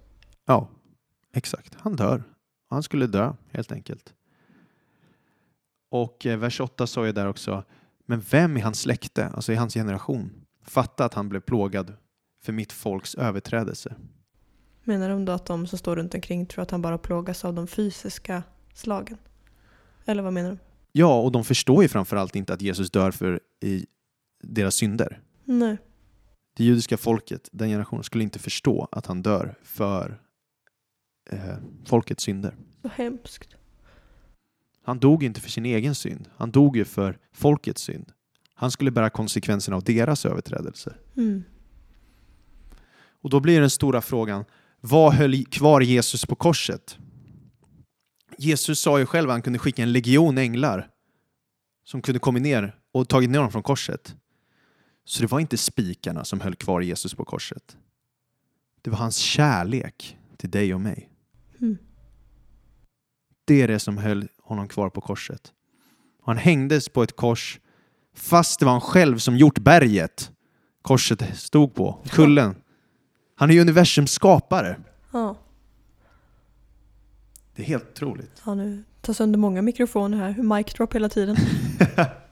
[0.45, 0.69] Ja,
[1.33, 1.75] exakt.
[1.79, 2.23] Han dör.
[2.69, 4.13] Han skulle dö, helt enkelt.
[5.89, 7.63] Och eh, vers 8 sa ju där också,
[8.05, 10.31] men vem i hans släkte, alltså i hans generation,
[10.61, 11.93] fatta att han blev plågad
[12.41, 13.95] för mitt folks överträdelse?
[14.83, 17.53] Menar de då att de som står runt omkring tror att han bara plågas av
[17.53, 18.43] de fysiska
[18.73, 19.17] slagen?
[20.05, 20.57] Eller vad menar de?
[20.91, 23.85] Ja, och de förstår ju framförallt inte att Jesus dör för i
[24.43, 25.21] deras synder.
[25.43, 25.77] Nej.
[26.53, 30.21] Det judiska folket, den generationen, skulle inte förstå att han dör för
[31.29, 32.55] eh, folkets synder.
[32.81, 33.55] Så hemskt.
[34.83, 36.29] Han dog inte för sin egen synd.
[36.35, 38.11] Han dog ju för folkets synd.
[38.53, 40.97] Han skulle bära konsekvenserna av deras överträdelser.
[41.17, 41.43] Mm.
[43.21, 44.45] Och då blir den stora frågan,
[44.81, 46.97] vad höll kvar Jesus på korset?
[48.37, 50.89] Jesus sa ju själv att han kunde skicka en legion änglar
[51.83, 54.15] som kunde komma ner och tagit ner honom från korset.
[55.05, 57.77] Så det var inte spikarna som höll kvar Jesus på korset.
[58.81, 61.09] Det var hans kärlek till dig och mig.
[61.61, 61.77] Mm.
[63.45, 65.53] det är det som höll honom kvar på korset.
[66.25, 67.59] Han hängdes på ett kors
[68.15, 70.31] fast det var han själv som gjort berget
[70.83, 72.55] korset stod på, kullen.
[73.35, 74.79] Han är ju universums skapare.
[75.11, 75.35] Ja.
[77.55, 78.41] Det är helt otroligt.
[78.45, 80.43] ja, nu tar sönder många mikrofoner här.
[80.43, 81.35] Mic drop hela tiden.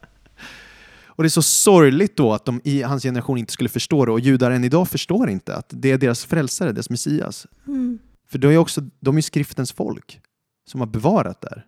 [1.22, 4.12] Och det är så sorgligt då att de i hans generation inte skulle förstå det
[4.12, 7.48] och judar än idag förstår inte att det är deras frälsare, deras Messias.
[7.68, 8.00] Mm.
[8.28, 10.20] För de är också, de är skriftens folk
[10.66, 11.66] som har bevarat där.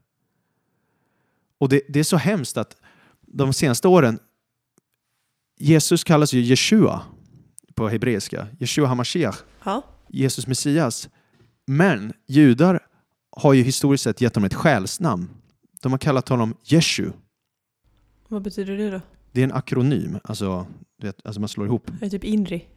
[1.58, 2.78] Och det, det är så hemskt att
[3.22, 4.20] de senaste åren,
[5.58, 7.02] Jesus kallas ju Jeshua
[7.76, 9.82] på hebreiska, Jeshua Hamashiach, Ja.
[10.10, 11.10] Jesus Messias.
[11.66, 12.80] Men judar
[13.30, 15.30] har ju historiskt sett gett honom ett själsnamn.
[15.82, 17.12] De har kallat honom Jeshu.
[18.28, 19.02] Vad betyder det då?
[19.34, 20.68] Det är en akronym, alltså,
[21.02, 21.90] vet, alltså man slår ihop.
[21.90, 22.68] Är det typ Inri?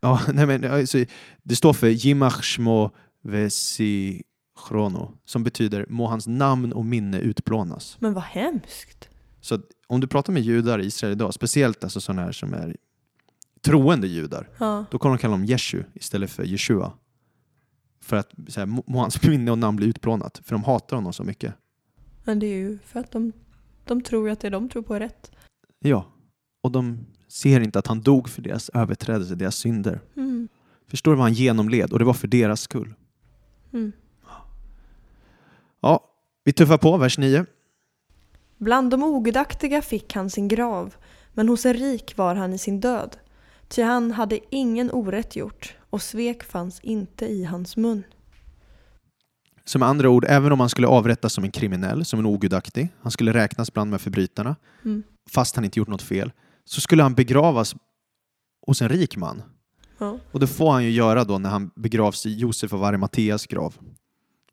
[0.00, 1.04] Ja, nej men, alltså,
[1.42, 2.90] det står för Jimach Shmo
[3.22, 7.96] Vesichrono som betyder må hans namn och minne utplånas.
[8.00, 9.08] Men vad hemskt.
[9.40, 12.76] Så om du pratar med judar i Israel idag, speciellt alltså sådana här som är
[13.60, 14.84] troende judar, Ja.
[14.90, 16.92] då kommer de kalla honom Jeshu istället för Jeshua.
[18.00, 21.12] För att så här, må hans minne och namn bli utplånat, för de hatar honom
[21.12, 21.54] så mycket.
[22.24, 23.32] Men det är ju för att de,
[23.84, 25.30] de tror att det de tror på är rätt.
[25.78, 26.06] Ja,
[26.62, 30.00] och de ser inte att han dog för deras överträdelser, deras synder.
[30.16, 30.48] Mm.
[30.88, 31.92] Förstår du vad han genomled?
[31.92, 32.94] Och det var för deras skull.
[33.72, 33.92] Mm.
[35.80, 36.10] Ja,
[36.44, 37.46] vi tuffar på, vers 9.
[38.58, 40.94] Bland de ogudaktiga fick han sin grav,
[41.34, 43.16] men hos en rik var han i sin död.
[43.68, 48.02] Ty han hade ingen orätt gjort, och svek fanns inte i hans mun.
[49.78, 53.12] Med andra ord, även om han skulle avrättas som en kriminell, som en ogudaktig, han
[53.12, 55.02] skulle räknas bland med förbrytarna, Mm.
[55.30, 56.32] Fast han inte gjort något fel,
[56.64, 57.74] så skulle han begravas
[58.66, 59.42] hos en rik man.
[59.98, 60.18] Ja.
[60.32, 63.74] Och det får han ju göra då när han begravs i Josef av Arimateas grav.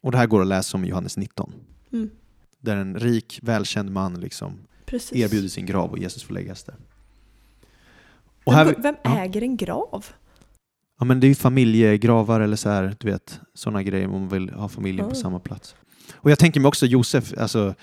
[0.02, 1.54] Och det här går att läsa om i Johannes 19.
[1.94, 2.10] Mm.
[2.60, 5.18] Där en rik, välkänd man liksom Precis.
[5.18, 6.76] erbjuder sin grav och Jesus får läggas där.
[8.44, 9.20] Och här, vem ja.
[9.20, 10.06] äger en grav?
[11.00, 14.30] ja, men det är ju familjegravar eller så här, du vet, sådana grejer om man
[14.30, 15.22] vill ha familjen på Ja.
[15.22, 15.76] samma plats.
[16.14, 17.76] Och jag tänker mig också Josef, alltså,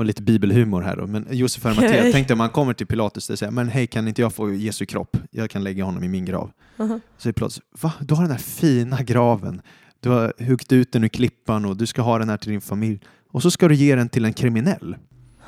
[0.00, 3.30] och lite bibelhumor här då, men Josef Arimatea, jag tänkte om man kommer till Pilatus
[3.30, 5.16] och säger men hej kan inte jag få Jesu kropp?
[5.30, 6.50] Jag kan lägga honom i min grav.
[6.78, 7.00] Aha.
[7.18, 7.92] Så är Pilatus, va?
[8.00, 9.62] Du har den här fina graven.
[10.00, 12.60] Du har huggit ut den ur klippan och du ska ha den här till din
[12.60, 13.00] familj.
[13.30, 14.96] Och så ska du ge den till en kriminell.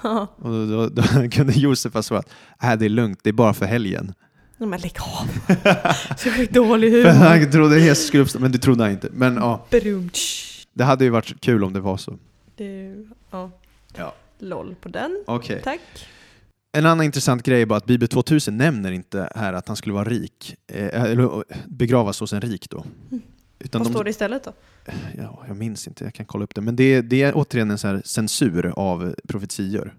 [0.02, 0.26] Ja.
[0.36, 2.28] Och då, då, då kunde Josef ha svarat,
[2.62, 4.14] äh, det är lugnt, det är bara för helgen.
[4.58, 5.56] Men lägg av!
[6.16, 7.08] Så dålig humor.
[7.08, 9.08] han trodde Jesus skulle uppstå, men det trodde han inte.
[9.12, 9.66] Men ja,
[10.72, 12.18] det hade ju varit kul om det var så.
[12.56, 12.94] Det,
[13.30, 13.50] ja.
[13.96, 14.14] Ja.
[14.42, 15.24] LOL på den.
[15.26, 15.60] Okej.
[15.64, 15.80] Tack.
[16.76, 19.94] En annan intressant grej är bara att Bibel 2000 nämner inte här att han skulle
[19.94, 22.84] vara rik, eh, eller eh, begravas hos en rik då.
[23.58, 24.52] Utan Vad de, står det istället då?
[25.18, 26.60] ja, jag minns inte, jag kan kolla upp det.
[26.60, 29.94] Men det, är- det är återigen en så censur av profetior.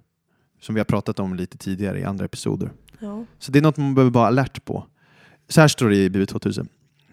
[0.62, 2.72] Som vi har pratat om lite tidigare i andra episoder.
[3.00, 3.26] Ja.
[3.40, 4.88] Så det är något man behöver vara alert på.
[5.50, 6.68] Så här står det i Bibel 2000.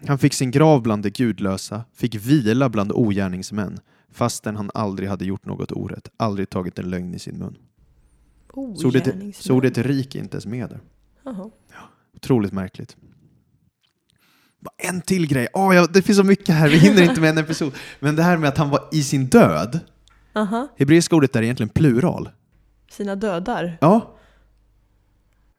[0.07, 3.79] Han fick sin grav bland de gudlösa, fick vila bland ogärningsmän,
[4.11, 7.57] fastän han aldrig hade gjort något orätt, aldrig tagit en lögn i sin mun.
[8.53, 10.79] Så ordet, så ordet rik är inte ens med där.
[11.23, 11.49] Jaha.
[12.15, 12.97] Otroligt märkligt.
[14.77, 15.47] En till grej.
[15.53, 17.73] Åh, ja, det finns så mycket här, vi hinner inte med en episod.
[17.99, 19.79] Men det här med att han var i sin död.
[20.33, 20.67] Aha.
[20.77, 22.29] Hebreiska ordet är egentligen plural.
[22.91, 23.77] Sina dödar.
[23.81, 24.17] Ja.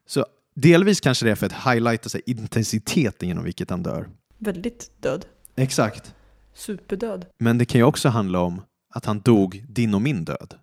[0.06, 4.08] Så delvis kanske det är för att highlighta sig intensiteten genom vilket han dör.
[4.42, 5.26] Väldigt död.
[5.56, 6.14] Exakt.
[6.54, 7.26] Superdöd.
[7.38, 8.62] Men det kan ju också handla om
[8.94, 10.54] att han dog din och min död.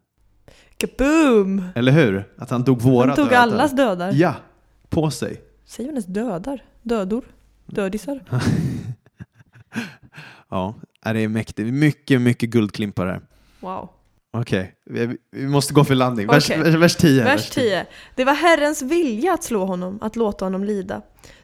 [0.78, 1.64] Kaboom!
[1.76, 2.34] Eller hur?
[2.38, 3.42] Att han dog våra Han tog dödar.
[3.42, 4.12] allas dödar.
[4.14, 4.36] Ja,
[4.90, 5.42] på sig.
[5.66, 6.64] Säger man ens dödar?
[6.82, 7.26] Dödor?
[7.66, 8.24] Dödisar?
[10.50, 10.74] Ja,
[11.04, 11.74] det är mäktigt.
[11.74, 13.22] Mycket, mycket guldklimpar här.
[13.60, 13.90] Wow.
[14.32, 16.28] Okej, vi, vi måste gå för landning.
[16.28, 16.64] Vers, Okej.
[16.64, 17.24] vers, vers 10.
[17.24, 17.86] Vers 10.
[18.16, 21.02] Det var Herrens vilja att slå honom, att låta honom lida.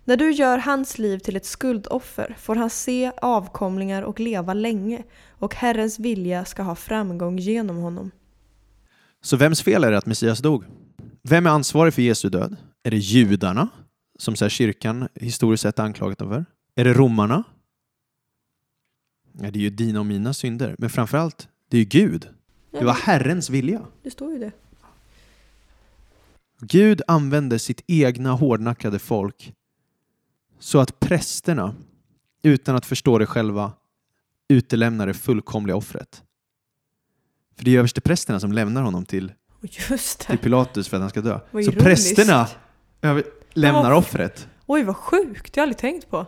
[0.07, 5.03] När du gör hans liv till ett skuldoffer får han se avkomlingar och leva länge,
[5.29, 8.11] och Herrens vilja ska ha framgång genom honom.
[9.21, 10.65] Så vems fel är det att Messias dog?
[11.23, 12.55] Vem är ansvarig för Jesu död?
[12.83, 13.69] Är det judarna,
[14.19, 16.45] som så kyrkan historiskt sett anklagat dem för?
[16.75, 17.43] Är det romarna?
[19.41, 20.75] Ja, det är ju dina och mina synder.
[20.77, 22.29] Men framförallt, det är ju Gud.
[22.71, 23.81] Det var Herrens vilja.
[24.03, 24.51] det står ju det.
[26.59, 29.53] Gud använde sitt egna hårdnackade folk
[30.65, 31.75] så att prästerna,
[32.43, 33.71] utan att förstå det själva,
[34.47, 36.23] utelämnar det fullkomliga offret.
[37.57, 39.33] För det är översteprästerna som lämnar honom till,
[40.19, 40.37] till.
[40.37, 41.39] Pilatus för att han ska dö.
[41.65, 42.47] Så prästerna
[43.53, 43.97] lämnar Ja.
[43.97, 44.47] offret.
[44.65, 45.53] Oj, vad sjukt.
[45.53, 46.25] Det har jag aldrig tänkt på.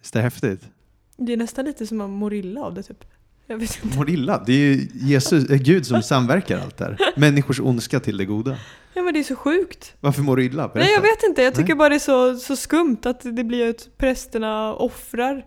[0.00, 0.68] Visst är det häftigt?
[1.16, 3.04] Det är nästan lite som man mår illa av det typ.
[3.46, 3.96] Jag vet inte.
[3.98, 4.42] Mår illa?
[4.46, 6.98] Det är ju Jesus, är äh, Gud som samverkar allt det här.
[7.16, 8.56] Människors ondska till det goda.
[8.94, 9.94] Ja men det är så sjukt.
[10.00, 10.68] Varför mår du illa?
[10.68, 10.78] Berätta.
[10.78, 11.76] Nej jag vet inte, jag tycker Nej.
[11.76, 15.44] bara det är så, så skumt att det blir att prästerna offrar.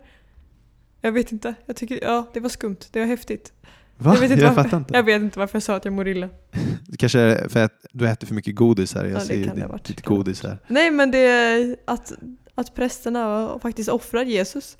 [1.00, 3.52] Jag vet inte, jag tycker, ja det var skumt, det var häftigt.
[3.98, 4.14] Va?
[4.14, 4.62] Jag vet inte jag varför.
[4.62, 4.94] fattar inte.
[4.94, 6.28] Jag vet inte varför jag sa att jag mår illa.
[6.88, 9.04] Det kanske är för att du äter för mycket godis här.
[9.04, 9.84] Jag Ja, det ser kan det varit.
[9.84, 10.58] ditt godis här.
[10.68, 12.12] Nej men det är att,
[12.54, 14.76] att prästerna faktiskt offrar Jesus.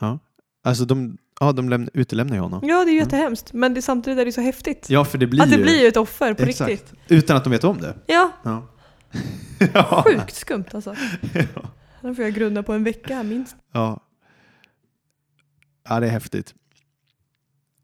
[0.00, 0.18] Ja.
[0.64, 2.60] Alltså de, ja, de lämn, utelämnar ju honom.
[2.62, 3.04] Ja det är ju Mm.
[3.04, 4.86] jättehemskt, men det, samtidigt är det så häftigt.
[4.90, 5.62] Ja, för det blir att det ju...
[5.62, 6.70] blir ju ett offer på Exakt.
[6.70, 6.94] riktigt.
[7.08, 7.94] Utan att de vet om det.
[8.06, 8.66] Ja, Ja.
[9.74, 10.04] ja.
[10.06, 10.94] sjukt skumt alltså.
[11.34, 11.70] Ja.
[12.02, 13.56] Den får jag grunda på en vecka minst.
[13.72, 14.00] Ja.
[15.88, 16.54] ja, det är häftigt.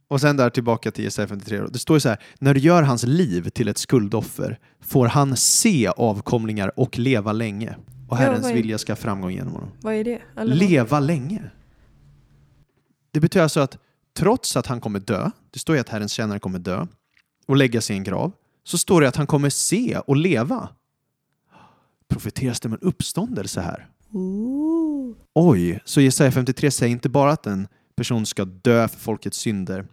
[0.08, 1.58] Och sen där tillbaka till Jesaja 53.
[1.60, 1.66] då.
[1.66, 5.36] Det står ju så här, när du gör hans liv till ett skuldoffer får han
[5.36, 7.70] se avkomlingar och leva länge.
[8.08, 9.68] Och Ja, Herrens är- vilja ska framgång genom honom.
[9.80, 10.18] Vad är det?
[10.36, 10.48] Vad?
[10.48, 11.42] Leva länge.
[13.14, 13.78] Det betyder alltså att
[14.16, 16.86] trots att han kommer dö, det står ju att Herrens tjänare kommer dö
[17.46, 18.32] och lägga sig i en grav,
[18.64, 20.68] så står det att han kommer se och leva.
[22.08, 23.88] Profeteras det om en uppståndelse här?
[24.10, 25.16] Ooh.
[25.34, 29.86] Oj, så Jesaja 53 säger inte bara att en person ska dö för folkets synder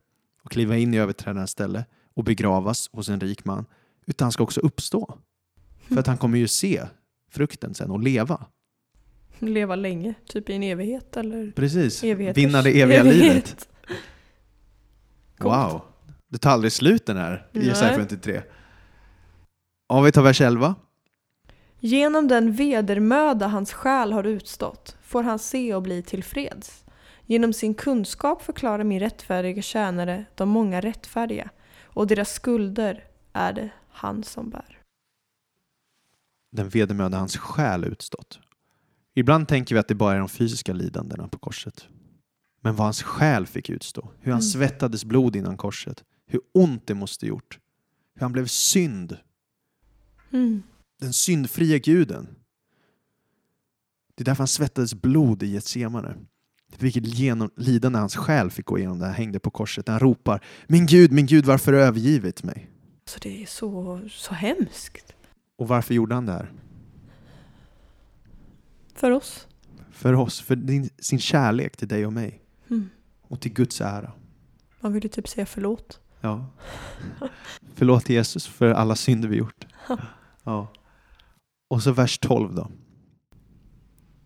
[0.44, 3.66] och kliva in i överträdarens ställe och begravas hos en rik man,
[4.06, 5.18] utan han ska också uppstå.
[5.88, 6.88] För att han kommer ju se
[7.32, 8.46] frukten sen och leva.
[9.50, 12.04] Leva länge, typ i en evighet eller Precis.
[12.04, 13.16] Vinna det eviga evighet.
[13.24, 13.68] livet.
[15.40, 15.82] Wow.
[16.30, 18.00] Det tar aldrig slut den här i Jesaja Nej.
[18.00, 18.42] 53.
[19.88, 20.76] Om vi tar vers 11.
[21.80, 26.84] Genom den vedermöda hans själ har utstått får han se och bli tillfreds.
[27.26, 31.50] Genom sin kunskap förklarar min rättfärdiga tjänare de många rättfärdiga
[31.84, 34.78] och deras skulder är det han som bär.
[36.52, 38.40] Den vedermöda hans själ utstått.
[39.16, 41.88] Ibland tänker vi att det bara är de fysiska lidandena på korset.
[42.62, 44.12] Men vad hans själ fick utstå.
[44.20, 44.50] Hur han Mm.
[44.52, 46.04] svettades blod innan korset.
[46.28, 47.60] Hur ont det måste gjort.
[48.16, 49.18] Hur han blev synd.
[50.32, 50.64] Mm.
[51.00, 52.28] Den syndfria guden.
[54.16, 56.16] Det är därför han svettades blod i Getsemane.
[56.80, 59.88] Vilket genom, lidande hans själ fick gå igenom när han hängde på korset.
[59.88, 62.70] Han ropar Min Gud, min Gud, varför har du övergivit mig?
[63.06, 65.14] Så det är så, så hemskt.
[65.58, 66.52] Och varför gjorde han det här?
[68.94, 69.48] För oss.
[69.92, 72.42] För oss, för din, sin kärlek till dig och mig.
[72.70, 72.90] Mm.
[73.22, 74.12] Och till Guds ära.
[74.80, 76.00] Man vill ju typ säga förlåt.
[76.22, 76.46] Ja.
[77.76, 79.68] Förlåt Jesus för alla synder vi gjort.
[80.44, 80.68] Ja.
[81.70, 82.72] Och så vers 12 då.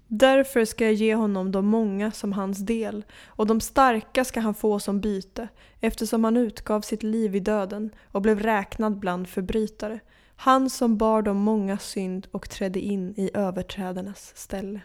[0.07, 4.53] Därför ska jag ge honom de många som hans del, och de starka ska han
[4.53, 5.47] få som byte,
[5.79, 9.99] eftersom han utgav sitt liv i döden och blev räknad bland förbrytare.
[10.35, 14.81] Han som bar de många synd och trädde in i överträdarnas ställe.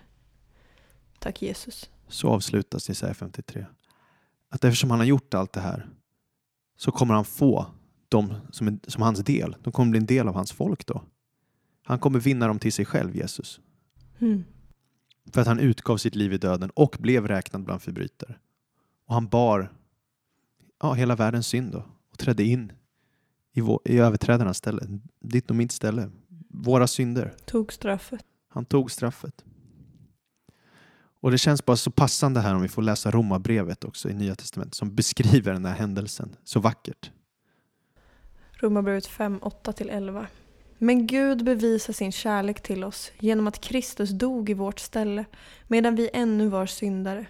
[1.19, 1.91] Tack Jesus.
[2.09, 3.67] Så avslutas Jesaja 53.
[4.49, 5.89] Att eftersom han har gjort allt det här
[6.77, 7.67] så kommer han få
[8.09, 9.57] dem som, en, som hans del.
[9.63, 11.03] De kommer bli en del av hans folk då.
[11.85, 13.61] Han kommer vinna dem till sig själv, Jesus.
[14.19, 14.45] Mm.
[15.33, 18.35] För att han utgav sitt liv i döden och blev räknad bland förbrytare.
[19.07, 19.73] Och han bar
[20.81, 22.73] ja, hela världens synd då och trädde in
[23.53, 25.01] i, vår, i överträdarnas ställe.
[25.21, 26.11] Ditt och mitt ställe.
[26.49, 27.35] Våra synder.
[27.45, 28.25] Tog straffet.
[28.49, 29.45] Han tog straffet.
[31.21, 34.35] Och det känns bara så passande här om vi får läsa Romarbrevet också i Nya
[34.35, 37.11] Testamentet som beskriver den här händelsen så vackert.
[38.53, 40.27] Romarbrevet 5, 8-11.
[40.79, 45.25] Men Gud bevisar sin kärlek till oss genom att Kristus dog i vårt ställe
[45.69, 47.27] medan vi ännu var syndare.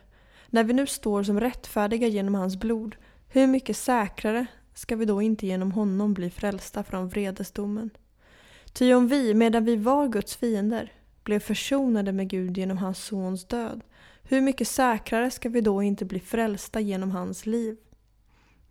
[0.46, 2.96] När vi nu står som rättfärdiga genom hans blod,
[3.28, 7.90] hur mycket säkrare ska vi då inte genom honom bli frälsta från vredesdomen?
[8.72, 10.92] Ty om vi, medan vi var Guds fiender,
[11.24, 13.80] blev försonade med Gud genom hans sons död,
[14.22, 17.76] hur mycket säkrare ska vi då inte bli frälsta genom hans liv?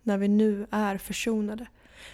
[0.02, 1.66] När vi nu är försonade.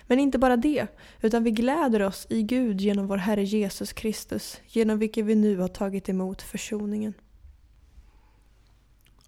[0.07, 0.87] Men inte bara det,
[1.21, 5.59] utan vi gläder oss i Gud genom vår Herre Jesus Kristus, genom vilken vi nu
[5.59, 7.15] har tagit emot försoningen.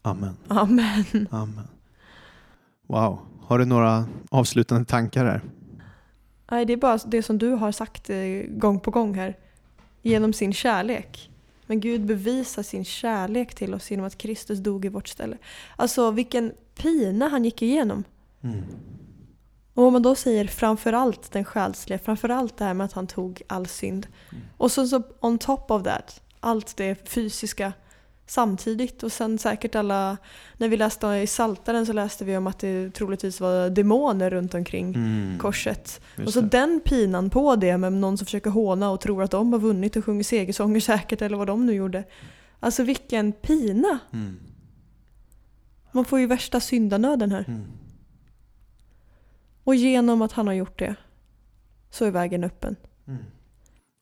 [0.03, 0.37] Amen.
[0.49, 1.29] Amen.
[1.31, 1.69] Amen.
[2.87, 3.19] Wow.
[3.49, 5.43] Har du några avslutande tankar här?
[6.51, 8.17] Nej, det är bara det som du har sagt eh,
[8.49, 9.37] gång på gång här.
[10.03, 11.31] Genom sin kärlek.
[11.67, 15.39] Men Gud bevisar sin kärlek till oss genom att Kristus dog i vårt ställe.
[15.77, 18.05] Alltså vilken pina han gick igenom.
[18.41, 18.65] Mm.
[19.75, 23.43] Och om man då säger framförallt den själsliga, framförallt det här med att han tog
[23.47, 24.07] all synd.
[24.57, 27.73] Och så, så on top of that, allt det fysiska
[28.31, 29.03] samtidigt.
[29.03, 30.17] Och sen säkert alla,
[30.57, 34.55] när vi läste i Saltaren så läste vi om att det troligtvis var demoner runt
[34.55, 35.39] omkring Mm.
[35.39, 36.01] korset.
[36.17, 36.49] Just och så det.
[36.49, 39.97] den pinan på det med någon som försöker håna och tror att de har vunnit
[39.97, 42.05] och sjunger segersånger säkert eller vad de nu gjorde.
[42.61, 43.99] Alltså vilken pina!
[44.13, 44.37] Mm.
[45.93, 47.45] Man får ju värsta syndanöden här.
[47.49, 47.65] Mm.
[49.65, 50.95] Och genom att han har gjort det
[51.91, 52.77] så är vägen öppen.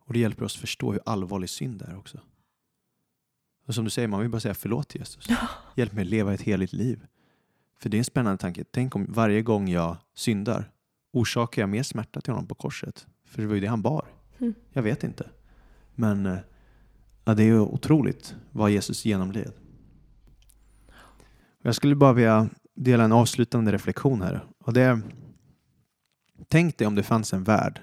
[0.07, 2.18] Och det hjälper oss förstå hur allvarlig synd är också.
[3.67, 5.29] Och som du säger, man vill bara säga förlåt Jesus.
[5.75, 7.07] Hjälp mig att leva ett heligt liv.
[7.79, 8.64] För det är en spännande tanke.
[8.71, 10.71] Tänk om varje gång jag syndar
[11.12, 13.07] orsakar jag mer smärta till honom på korset.
[13.25, 14.05] För det var ju det han bar.
[14.39, 14.55] Mm.
[14.73, 15.31] Jag vet inte.
[15.95, 16.39] Men eh,
[17.25, 19.53] ja, det är ju otroligt vad Jesus genomled.
[21.62, 24.45] Jag skulle bara vilja dela en avslutande reflektion här.
[24.59, 25.01] Och det är,
[26.49, 27.81] tänk dig om det fanns en värld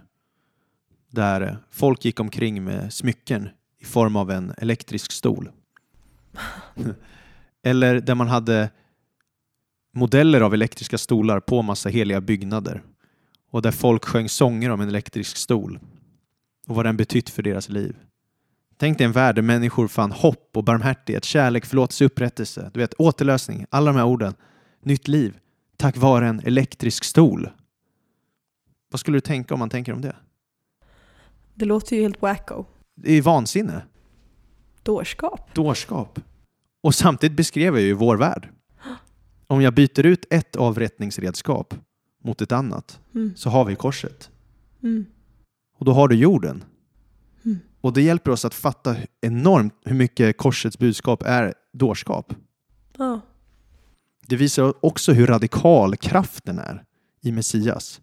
[1.09, 5.51] där folk gick omkring med smycken i form av en elektrisk stol.
[7.63, 8.69] Eller där man hade
[9.93, 12.83] modeller av elektriska stolar på massa heliga byggnader
[13.51, 15.79] och där folk sjöng sånger om en elektrisk stol
[16.67, 17.95] och vad den betytt för deras liv.
[18.77, 22.93] Tänk dig en värld där människor fann hopp och barmhärtighet, kärlek, förlåtelse, upprättelse, du vet
[22.93, 24.33] återlösning, alla de här orden,
[24.81, 25.39] nytt liv,
[25.77, 27.49] tack vare en elektrisk stol.
[28.91, 30.15] Vad skulle du tänka om man tänker om det?
[31.53, 32.65] Det låter ju helt wacko.
[32.95, 33.81] Det är vansinne.
[34.83, 35.53] Dårskap.
[35.55, 36.19] dårskap.
[36.81, 38.49] Och samtidigt beskrev jag ju vår värld.
[39.47, 41.73] Om jag byter ut ett avrättningsredskap
[42.23, 43.33] mot ett annat Mm.
[43.35, 44.29] så har vi korset.
[44.83, 45.05] Mm.
[45.77, 46.63] Och då har du jorden.
[47.45, 47.59] Mm.
[47.81, 52.33] Och det hjälper oss att fatta enormt hur mycket korsets budskap är dårskap.
[52.97, 53.19] Ja.
[54.27, 56.83] Det visar också hur radikal kraften är
[57.21, 58.01] i Messias.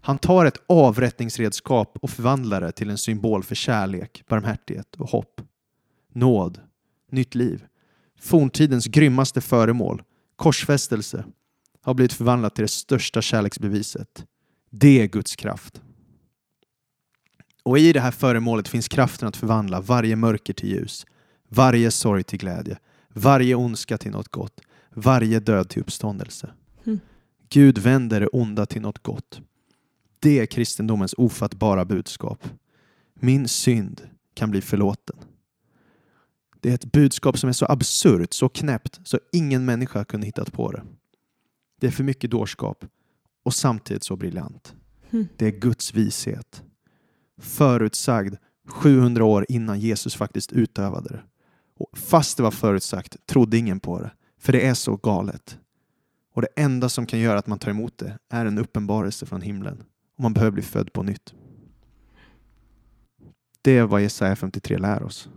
[0.00, 5.40] Han tar ett avrättningsredskap och förvandlar det till en symbol för kärlek, barmhärtighet och hopp.
[6.16, 6.60] Nåd,
[7.10, 7.64] nytt liv.
[8.20, 10.02] Forntidens grymmaste föremål,
[10.36, 11.24] korsfästelse,
[11.82, 14.26] har blivit förvandlat till det största kärleksbeviset.
[14.70, 15.82] Det är Guds kraft.
[17.62, 21.06] Och i det här föremålet finns kraften att förvandla varje mörker till ljus,
[21.48, 24.60] varje sorg till glädje, varje ondska till något gott,
[24.94, 26.50] varje död till uppståndelse.
[26.84, 27.00] Mm.
[27.48, 29.40] Gud vänder det onda till något gott.
[30.18, 32.48] Det är kristendomens ofattbara budskap.
[33.14, 34.00] Min synd
[34.34, 35.16] kan bli förlåten.
[36.66, 40.52] Det är ett budskap som är så absurt, så knäppt, så ingen människa kunde hittat
[40.52, 40.82] på det.
[41.80, 42.84] Det är för mycket dårskap
[43.44, 44.74] och samtidigt så briljant.
[45.10, 45.28] Mm.
[45.36, 46.62] Det är Guds vishet.
[47.40, 48.34] Förutsagd
[48.68, 51.22] 700 år innan Jesus faktiskt utövade det.
[51.78, 54.10] Och fast det var förutsagt trodde ingen på det.
[54.38, 55.58] För det är så galet.
[56.34, 59.42] Och det enda som kan göra att man tar emot det är en uppenbarelse från
[59.42, 59.84] himlen.
[60.16, 61.34] Och man behöver bli född på nytt.
[63.62, 65.28] Det är vad Jesaja 53 lär oss.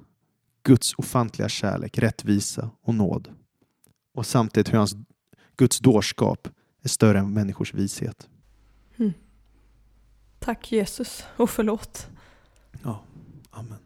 [0.64, 3.30] Guds ofantliga kärlek, rättvisa och nåd.
[4.14, 4.96] Och samtidigt hur hans
[5.58, 6.48] Guds dårskap
[6.82, 8.30] är större än människors vishet.
[8.98, 9.14] Mm.
[10.40, 12.08] Tack Jesus och förlåt.
[12.84, 13.04] Ja,
[13.52, 13.80] amen.